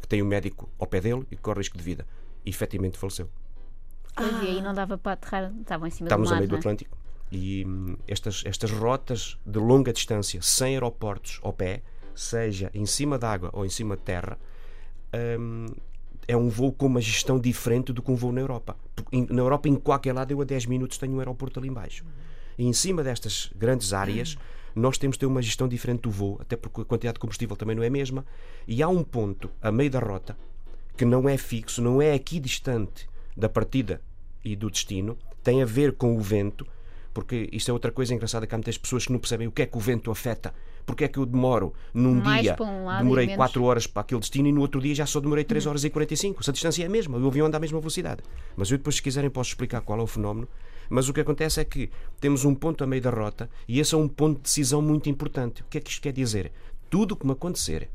[0.00, 2.06] Que tem um médico ao pé dele e que corre risco de vida.
[2.44, 3.28] E efetivamente faleceu.
[4.14, 6.40] Pois, e aí não dava para aterrar, estavam em cima Estávamos do a mar.
[6.40, 6.58] meio do é?
[6.58, 6.96] Atlântico
[7.30, 11.82] e hum, estas, estas rotas de longa distância, sem aeroportos ao pé,
[12.14, 14.38] seja em cima d'água ou em cima de terra,
[15.38, 15.66] hum,
[16.26, 18.76] é um voo com uma gestão diferente do que um voo na Europa.
[19.12, 22.04] Na Europa, em qualquer lado, eu a 10 minutos tenho um aeroporto ali embaixo.
[22.58, 24.36] E em cima destas grandes áreas,
[24.74, 27.56] nós temos de ter uma gestão diferente do voo, até porque a quantidade de combustível
[27.56, 28.24] também não é a mesma.
[28.66, 30.36] E há um ponto, a meio da rota,
[30.96, 34.00] que não é fixo, não é aqui distante da partida
[34.44, 36.66] e do destino, tem a ver com o vento,
[37.12, 39.62] porque isto é outra coisa engraçada que há muitas pessoas que não percebem o que
[39.62, 40.54] é que o vento afeta.
[40.86, 44.20] Porque é que eu demoro num Mais dia, um demorei menos- 4 horas para aquele
[44.20, 46.42] destino e no outro dia já só demorei 3 horas e 45.
[46.44, 48.22] Se a distância é a mesma, o avião anda à mesma velocidade.
[48.56, 50.46] Mas eu depois, se quiserem, posso explicar qual é o fenómeno.
[50.90, 53.94] Mas o que acontece é que temos um ponto a meio da rota e esse
[53.94, 55.62] é um ponto de decisão muito importante.
[55.62, 56.52] O que é que isto quer dizer?
[56.90, 57.88] Tudo o que me acontecer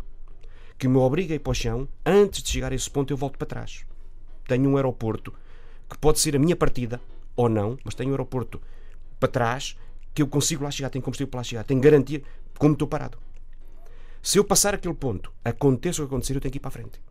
[0.77, 3.17] que me obriga a ir para o chão, antes de chegar a esse ponto eu
[3.17, 3.85] volto para trás.
[4.47, 5.31] Tenho um aeroporto
[5.89, 6.99] que pode ser a minha partida
[7.35, 8.59] ou não, mas tenho um aeroporto
[9.19, 9.77] para trás
[10.13, 12.21] que eu consigo lá chegar, tenho combustível para lá chegar, tenho garantia
[12.59, 13.17] como estou parado.
[14.21, 16.71] Se eu passar aquele ponto, aconteça o que acontecer, eu tenho que ir para a
[16.71, 17.01] frente.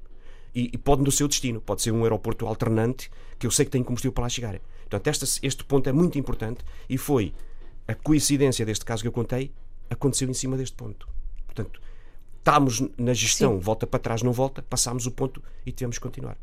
[0.54, 3.70] E, e pode no seu destino, pode ser um aeroporto alternante que eu sei que
[3.70, 4.60] tenho combustível para lá chegar.
[4.88, 7.34] Portanto, este, este ponto é muito importante e foi
[7.86, 9.50] a coincidência deste caso que eu contei,
[9.88, 11.08] aconteceu em cima deste ponto.
[11.46, 11.80] Portanto,
[12.38, 13.60] estamos na gestão, Sim.
[13.60, 16.36] volta para trás, não volta, passámos o ponto e tivemos que continuar.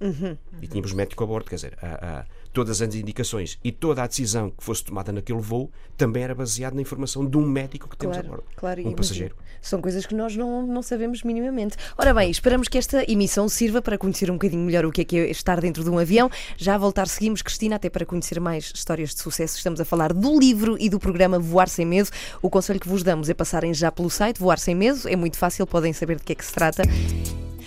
[0.00, 0.36] Uhum.
[0.60, 4.06] E tínhamos médico a bordo, quer dizer, a, a, todas as indicações e toda a
[4.06, 7.96] decisão que fosse tomada naquele voo também era baseada na informação de um médico que
[7.96, 9.36] temos claro, a bordo, claro, um passageiro.
[9.60, 11.76] São coisas que nós não, não sabemos minimamente.
[11.96, 15.04] Ora bem, esperamos que esta emissão sirva para conhecer um bocadinho melhor o que é
[15.04, 16.30] que é estar dentro de um avião.
[16.56, 19.56] Já a voltar seguimos, Cristina, até para conhecer mais histórias de sucesso.
[19.56, 22.10] Estamos a falar do livro e do programa Voar Sem Medo.
[22.40, 25.08] O conselho que vos damos é passarem já pelo site Voar Sem Medo.
[25.08, 26.82] É muito fácil, podem saber de que é que se trata.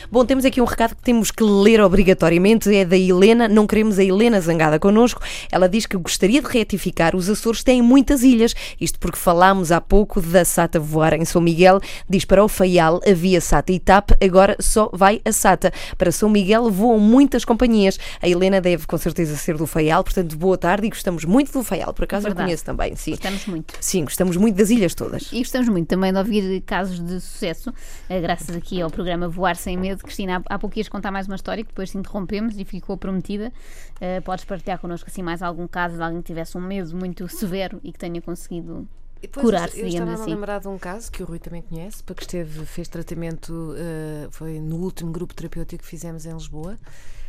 [0.10, 3.48] Bom, temos aqui um recado que temos que ler obrigatoriamente, é da Helena.
[3.48, 5.22] Não queremos a Helena zangada connosco.
[5.52, 7.16] Ela diz que gostaria de retificar.
[7.16, 11.42] Os Açores têm muitas ilhas, isto porque falámos há pouco da SATA voar em São
[11.42, 11.80] Miguel.
[12.10, 15.72] Diz para o Faial havia SATA e TAP, agora só vai a SATA.
[15.98, 18.00] Para São Miguel voam muitas companhias.
[18.22, 21.64] A Helena deve com certeza ser do Faial, portanto, boa tarde e gostamos muito do
[21.64, 21.94] Faial.
[21.94, 22.42] Por acaso Verdade.
[22.42, 23.12] eu conheço também, sim.
[23.12, 23.74] Gostamos muito.
[23.80, 25.30] Sim, gostamos muito das ilhas todas.
[25.32, 27.74] E gostamos muito também de ouvir casos de sucesso,
[28.10, 31.36] eh, graças aqui ao programa Voar Sem Medo Cristina, há, pouco ias contar mais uma
[31.36, 33.52] história que depois te interrompemos e ficou prometida.
[33.96, 37.28] Uh, podes partilhar connosco assim mais algum caso de alguém que tivesse um medo muito
[37.28, 38.88] severo e que tenha conseguido
[39.30, 40.32] curar-se, digamos estava assim.
[40.32, 44.32] a lembrar de um caso que o Rui também conhece, porque esteve, fez tratamento, uh,
[44.32, 46.78] foi no último grupo terapêutico que fizemos em Lisboa.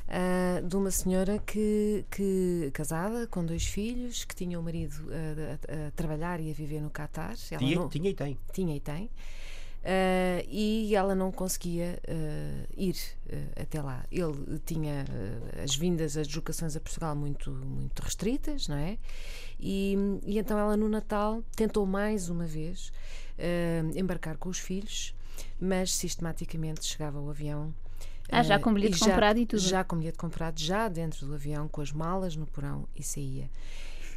[0.09, 5.73] Uh, de uma senhora que, que casada com dois filhos que tinha o marido a,
[5.73, 8.81] a, a trabalhar e a viver no Catar tinha, não, tinha e tem tinha e
[8.81, 9.09] tem
[9.83, 12.95] Uh, e ela não conseguia uh, ir
[13.27, 14.05] uh, até lá.
[14.13, 15.05] Ele tinha
[15.63, 18.97] as vindas, as deslocações a Portugal muito, muito restritas, não é?
[19.59, 22.93] E, e então ela no Natal tentou mais uma vez
[23.97, 25.15] embarcar com os filhos,
[25.61, 27.75] mas sistematicamente chegava ao avião.
[28.31, 29.61] Ah, já com bilhete comprado e tudo?
[29.61, 33.51] Já com bilhete comprado, já dentro do avião, com as malas no porão e saía.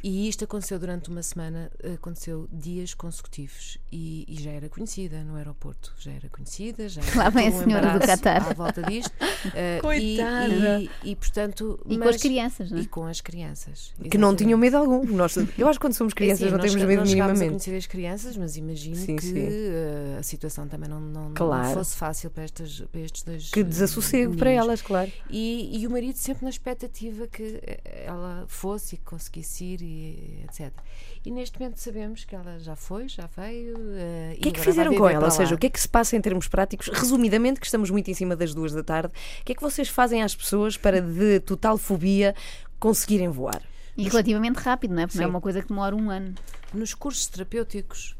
[0.02, 5.36] E isto aconteceu durante uma semana, aconteceu dias consecutivos e, e já era conhecida no
[5.36, 9.12] aeroporto, já era conhecida, já Lá vem a senhora do Qatar à volta disto.
[9.46, 10.80] Uh, Coitada!
[10.80, 12.80] E, e, e, portanto, e mas, com as crianças, não é?
[12.80, 13.86] E com as crianças.
[13.88, 14.10] Exatamente.
[14.10, 15.04] Que não tinham medo algum.
[15.06, 17.44] Nós, eu acho que quando somos é crianças é, sim, não temos medo nós minimamente.
[17.44, 19.46] a conhecer as crianças, mas imagino sim, que sim.
[19.46, 21.68] Uh, a situação também não, não, claro.
[21.68, 23.50] não, fosse fácil para, estas, para estes dois.
[23.50, 25.10] Que desassossego uh, para elas, claro.
[25.30, 30.72] E, e o marido sempre na expectativa que ela fosse e conseguisse ir, e, etc.
[31.24, 33.76] E neste momento sabemos que ela já foi, já veio.
[33.76, 35.24] Uh, o que é que fizeram com ela?
[35.24, 36.88] Ou seja, o que é que se passa em termos práticos?
[36.88, 39.88] Resumidamente, que estamos muito em cima das duas da tarde, o que é que vocês
[39.88, 42.34] fazem às pessoas para de total fobia
[42.78, 43.62] conseguirem voar?
[43.96, 44.12] E Nos...
[44.12, 45.06] relativamente rápido, não é?
[45.06, 45.24] Porque Sim.
[45.24, 46.34] não é uma coisa que demora um ano.
[46.72, 48.16] Nos cursos terapêuticos,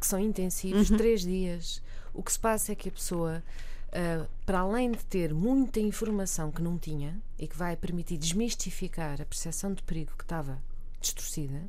[0.00, 0.96] que são intensivos, uhum.
[0.96, 1.82] três dias,
[2.14, 3.42] o que se passa é que a pessoa.
[3.88, 9.22] Uh, para além de ter muita informação que não tinha e que vai permitir desmistificar
[9.22, 10.58] a percepção de perigo que estava
[11.06, 11.62] distorcida,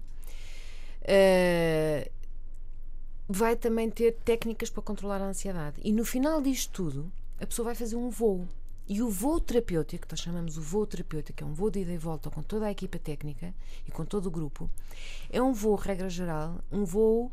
[1.04, 2.12] uh,
[3.28, 5.80] vai também ter técnicas para controlar a ansiedade.
[5.84, 8.48] E no final disto tudo, a pessoa vai fazer um voo.
[8.90, 11.92] E o voo terapêutico, que nós chamamos o voo terapêutico, é um voo de ida
[11.92, 13.54] e volta com toda a equipa técnica
[13.86, 14.70] e com todo o grupo,
[15.30, 17.32] é um voo, regra geral, um voo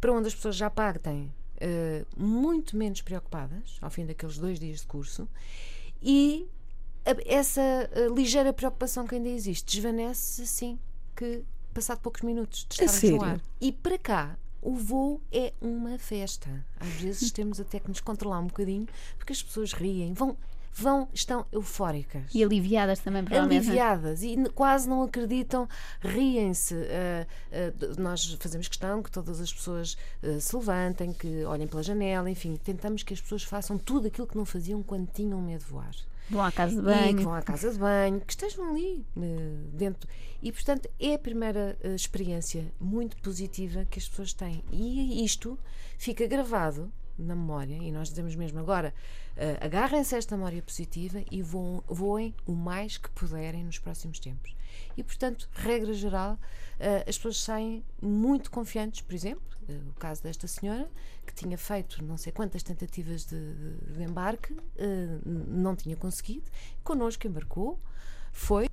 [0.00, 1.32] para onde as pessoas já partem
[1.62, 5.28] uh, muito menos preocupadas ao fim daqueles dois dias de curso
[6.00, 6.48] e
[7.26, 10.78] essa uh, ligeira preocupação que ainda existe desvanece assim
[11.14, 13.40] que passado poucos minutos de estar no ar.
[13.60, 16.64] E para cá, o voo é uma festa.
[16.78, 18.86] Às vezes temos até que nos controlar um bocadinho,
[19.16, 20.36] porque as pessoas riem, vão
[20.72, 22.22] vão, estão eufóricas.
[22.34, 23.66] E aliviadas também, provavelmente.
[23.66, 25.68] Aliviadas e quase não acreditam,
[26.00, 26.74] riem-se.
[26.74, 31.82] Uh, uh, nós fazemos questão que todas as pessoas uh, se levantem, que olhem pela
[31.82, 35.64] janela, enfim, tentamos que as pessoas façam tudo aquilo que não faziam quando tinham medo
[35.64, 35.94] de voar.
[36.30, 37.10] Vão à casa de banho.
[37.10, 39.04] E que vão à casa de banho, que estejam ali
[39.72, 40.08] dentro.
[40.42, 44.64] E, portanto, é a primeira experiência muito positiva que as pessoas têm.
[44.70, 45.58] E isto
[45.98, 48.94] fica gravado na memória, e nós dizemos mesmo agora,
[49.36, 54.18] uh, agarrem-se a esta memória positiva e voem, voem o mais que puderem nos próximos
[54.18, 54.54] tempos.
[54.96, 60.22] E, portanto, regra geral, uh, as pessoas saem muito confiantes, por exemplo, uh, o caso
[60.22, 60.88] desta senhora,
[61.26, 64.56] que tinha feito não sei quantas tentativas de, de, de embarque,
[65.24, 66.50] não tinha conseguido,
[66.82, 67.78] connosco embarcou,
[68.32, 68.66] foi,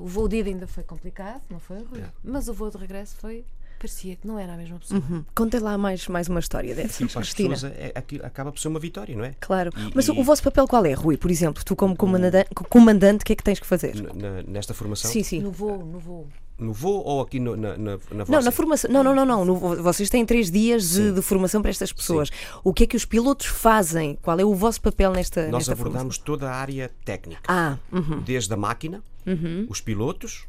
[0.00, 2.00] o voo de ida ainda foi complicado, não foi, Rui?
[2.00, 2.12] É.
[2.24, 3.46] Mas o voo de regresso foi
[3.82, 5.02] parecia que não era a mesma pessoa.
[5.10, 5.24] Uhum.
[5.34, 6.94] Conta lá mais, mais uma história dessa.
[6.94, 7.50] Sim, Cristina.
[7.50, 9.34] Pessoas, é, é, acaba por ser uma vitória, não é?
[9.40, 9.72] Claro.
[9.76, 10.12] E, Mas e...
[10.12, 11.16] o vosso papel qual é, Rui?
[11.16, 13.96] Por exemplo, tu como comandante, comandante o que é que tens que fazer?
[14.14, 15.10] Na, nesta formação?
[15.10, 15.40] Sim, sim.
[15.40, 16.28] No voo, no voo.
[16.58, 18.88] No voo ou aqui no, na, na, na Não, na formação.
[18.88, 19.44] Não, não, não, não.
[19.44, 22.28] No, vocês têm três dias de, de, formação para estas pessoas.
[22.28, 22.34] Sim.
[22.62, 24.16] O que é que os pilotos fazem?
[24.22, 26.24] Qual é o vosso papel nesta Nós nesta abordamos formação?
[26.24, 27.42] toda a área técnica.
[27.48, 28.20] Ah, uhum.
[28.20, 29.66] Desde a máquina, uhum.
[29.68, 30.46] os pilotos,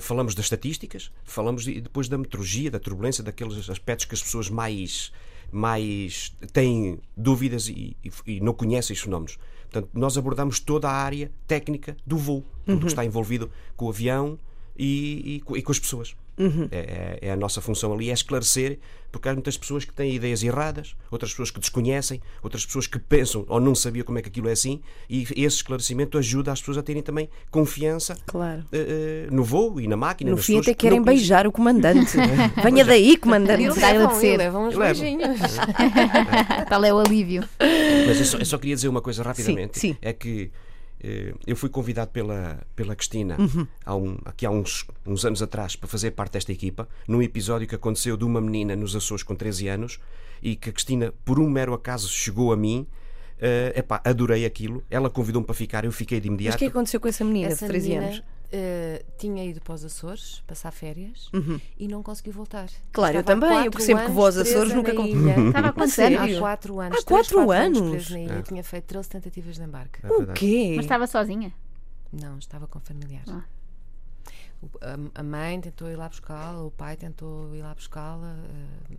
[0.00, 4.48] falamos das estatísticas, falamos de- depois da meteorologia, da turbulência, daqueles aspectos que as pessoas
[4.48, 5.12] mais,
[5.50, 9.38] mais têm dúvidas e, e- não conhecem os fenómenos.
[9.70, 13.86] Portanto, nós abordamos toda a área técnica do voo, tudo o que está envolvido com
[13.86, 14.38] o avião
[14.76, 16.14] e, e e com as pessoas.
[16.70, 18.78] É, é- é a nossa função ali, é esclarecer,
[19.12, 22.98] porque há muitas pessoas que têm ideias erradas, outras pessoas que desconhecem, outras pessoas que
[22.98, 26.60] pensam ou não sabiam como é que aquilo é assim, e esse esclarecimento ajuda as
[26.60, 28.64] pessoas a terem também confiança Claro.
[28.72, 30.30] eh, eh, no voo e na máquina.
[30.30, 32.16] No nas fim até que querem beijar o comandante.
[32.64, 33.62] Venha daí, comandante.
[33.64, 34.36] Eles levam, agradecer.
[34.38, 35.38] levam uns beijinhos.
[36.68, 37.44] Tal é o alívio.
[38.06, 39.78] Mas eu só, eu só queria dizer uma coisa rapidamente.
[39.78, 39.96] sim.
[40.00, 40.50] É que
[41.46, 43.66] eu fui convidado pela, pela Cristina Uhum.
[43.84, 47.66] há um, aqui há uns, uns anos atrás para fazer parte desta equipa, num episódio
[47.66, 49.98] que aconteceu de uma menina nos Açores com 13 anos
[50.42, 52.86] e que a Cristina, por um mero acaso, chegou a mim.
[53.40, 54.84] Eh, epá, adorei aquilo.
[54.88, 56.58] Ela convidou-me para ficar, eu fiquei de Mas o imediato.
[56.58, 58.22] que é que aconteceu com essa menina Essa de 13 menina, anos?
[58.52, 61.30] Eh, tinha ido para os Açores passar férias
[61.78, 62.68] e não conseguiu voltar.
[62.92, 65.34] Claro, eu Estava também, eu percebo que vou aos anos Açores, nunca na con- ilha.
[65.48, 66.20] Estava sério?
[66.20, 66.36] anos?
[66.36, 66.98] Há quatro anos.
[66.98, 67.90] Há três, quatro anos?
[67.90, 68.42] preso na ilha.
[68.42, 69.98] Tinha feito 13 tentativas de embarque.
[70.06, 70.72] É O quê?
[70.76, 71.52] Mas estava sozinha.
[72.12, 73.28] Não, estava com familiares.
[73.30, 73.44] Ah.
[74.62, 78.36] O- a, a mãe tentou ir lá buscá-la, o pai tentou ir lá buscá-la
[78.90, 78.94] eh,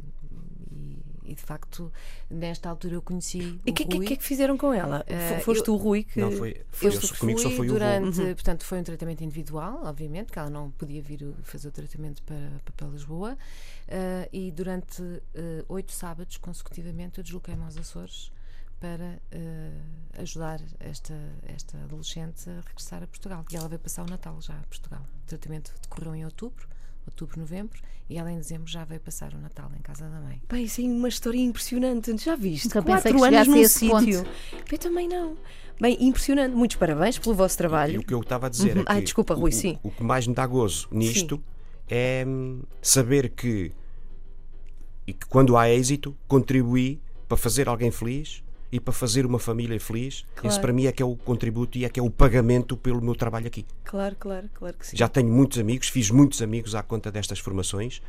[0.71, 1.91] e, e, de facto
[2.29, 4.05] nesta altura eu conheci E o o que, que, Rui.
[4.07, 5.03] que é que fizeram com ela?
[5.07, 6.19] F- Foste eu- tu, Rui, que.
[6.19, 7.79] Não, foi, Eu eu, comigo só fui foi o voo.
[7.79, 11.71] durante, portanto, foi um tratamento individual, obviamente, que ela não podia vir o- fazer o
[11.71, 13.37] tratamento para, para Lisboa.
[13.87, 15.01] eh, e durante
[15.35, 18.31] eh, oito sábados consecutivamente eu desloquei-me aos Açores
[18.79, 19.71] para eh,
[20.19, 21.13] ajudar esta,
[21.43, 23.45] esta adolescente a regressar a Portugal.
[23.51, 25.01] E ela veio passar o Natal já a Portugal.
[25.23, 26.67] O tratamento decorreu em outubro,
[27.05, 27.79] outubro, novembro,
[28.09, 30.41] e ela em dezembro já veio passar o Natal em casa da mãe.
[30.49, 32.15] Bem, isso é uma história impressionante.
[32.17, 32.65] Já viste?
[32.65, 34.25] Nunca Quatro que anos num sítio.
[34.71, 35.37] Eu também não.
[35.79, 36.53] Bem, impressionante.
[36.55, 37.99] Muitos parabéns pelo vosso E trabalho.
[38.01, 38.81] o que eu estava a dizer Uhum.
[38.81, 39.79] é que Ai, desculpa, Rui, o, sim.
[39.81, 41.41] o que mais me dá gozo nisto
[41.89, 43.71] é hum, saber que,
[45.07, 48.42] e que quando há êxito, contribuí para fazer alguém feliz
[48.73, 50.25] e para fazer uma família feliz.
[50.33, 50.47] Claro.
[50.47, 52.99] Esse para mim é que é o contributo e é que é o pagamento pelo
[53.03, 53.67] meu trabalho aqui.
[53.83, 54.97] Claro, claro, claro que sim.
[54.97, 58.01] Já tenho muitos amigos, fiz muitos amigos à conta destas formações.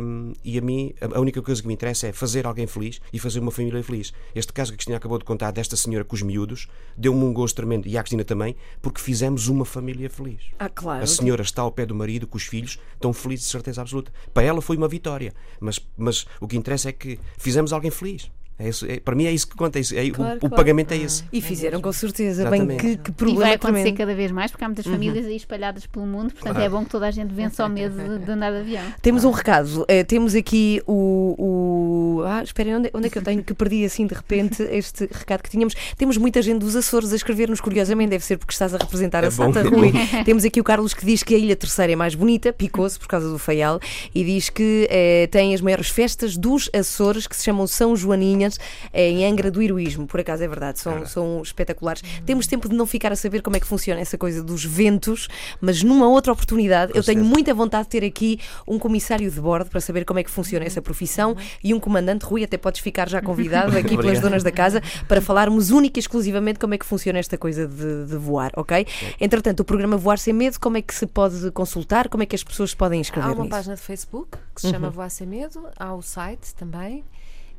[0.00, 3.18] hum, e a mim, a única coisa que me interessa é fazer alguém feliz e
[3.18, 4.10] fazer uma família feliz.
[4.34, 7.32] Este caso que a Cristina acabou de contar, desta senhora com os miúdos, deu-me um
[7.34, 10.40] gosto tremendo, e a Cristina também, porque fizemos uma família feliz.
[10.58, 11.04] Ah, claro.
[11.04, 14.10] A senhora está ao pé do marido com os filhos, estão felizes de certeza absoluta.
[14.32, 18.30] Para ela foi uma vitória, mas, mas o que interessa é que fizemos alguém feliz.
[18.60, 19.78] É isso, é- para mim é isso que conta.
[19.78, 20.54] é isso, é- o- Claro, o, claro.
[20.54, 21.24] pagamento é esse.
[21.32, 22.44] E fizeram com certeza.
[22.50, 22.80] Bem, Exatamente.
[22.80, 23.96] que, que E problema vai acontecer tremendo.
[23.98, 26.90] cada vez mais, porque há muitas famílias aí espalhadas pelo mundo, portanto é bom que
[26.90, 28.84] toda a gente vença o medo de, de andar de avião.
[29.00, 29.84] Temos um recado.
[29.88, 31.34] Eh, temos aqui o.
[31.38, 32.22] o...
[32.26, 35.42] Ah, esperem, onde, onde é que eu tenho que perdi assim de repente este recado
[35.42, 35.74] que tínhamos?
[35.96, 39.28] Temos muita gente dos Açores a escrever-nos, curiosamente, deve ser porque estás a representar a
[39.28, 39.92] É bom, Santa é Rui.
[40.24, 43.08] temos aqui o Carlos que diz que a Ilha Terceira é mais bonita, picou-se por
[43.08, 43.80] causa do Faial,
[44.14, 48.49] e diz que eh, tem as maiores festas dos Açores que se chamam São Joaninhas
[48.92, 50.06] eh, em Angra do Heroísmo.
[50.06, 52.02] Por acaso é verdade, são, são espetaculares.
[52.24, 55.28] Temos tempo de não ficar a saber como é que funciona essa coisa dos ventos,
[55.60, 59.70] mas numa outra oportunidade eu tenho muita vontade de ter aqui um comissário de bordo
[59.70, 62.24] para saber como é que funciona essa profissão e um comandante.
[62.24, 66.00] Rui, até podes ficar já convidado aqui pelas donas da casa para falarmos única e
[66.00, 68.86] exclusivamente como é que funciona esta coisa de, de voar, ok?
[69.20, 72.08] Entretanto, o programa Voar Sem Medo, como é que se pode consultar?
[72.08, 73.50] Como é que as pessoas se podem Há inscrever uma nisso?
[73.50, 77.04] página de Facebook que se chama Voar Sem Medo, há o site também.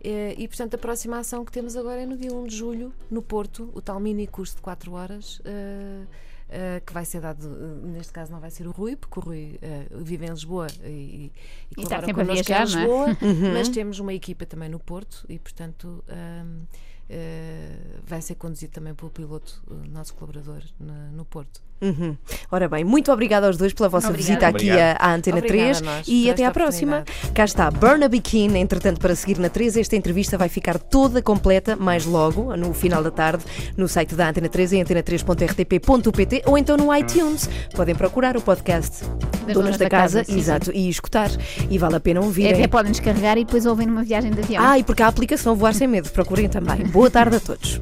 [0.04, 2.94] Eh, E, portanto, a próxima ação que temos agora é no dia 1 de julho,
[3.10, 7.48] no Porto, o tal mini curso de 4 horas, eh, que vai ser dado,
[7.84, 10.88] neste caso não vai ser o Rui, porque o Rui eh, vive em Lisboa e,
[10.90, 11.32] e,
[11.78, 12.66] E está colabora sempre a viajar, em é?
[12.66, 13.54] Lisboa, Uhum.
[13.54, 16.64] mas temos uma equipa também no Porto e, portanto, ahm,
[17.10, 21.62] eh, vai ser conduzido também pelo piloto, o nosso colaborador, na- no Porto.
[21.82, 22.16] Uhum.
[22.52, 24.28] Ora bem, muito obrigada aos dois pela vossa Obrigada.
[24.28, 27.04] visita aqui à, à Antena Obrigada 3 a nós e até à próxima.
[27.34, 29.78] Cá está Burnaby Keane, entretanto, para seguir na 3.
[29.78, 33.44] Esta entrevista vai ficar toda completa mais logo, no final da tarde,
[33.76, 37.50] no site da Antena 3 em antena3.rtp.pt ou então no iTunes.
[37.76, 39.04] Podem procurar o podcast
[39.54, 40.40] Donas da, Casa, sim, sim.
[40.40, 41.30] exato, e escutar.
[41.70, 42.54] E vale a pena ouvir.
[42.54, 44.64] Até podem descarregar e depois ouvem numa viagem de avião.
[44.64, 46.86] Ah, e porque a aplicação Voar Sem Medo, procurem também.
[46.88, 47.80] Boa tarde a todos.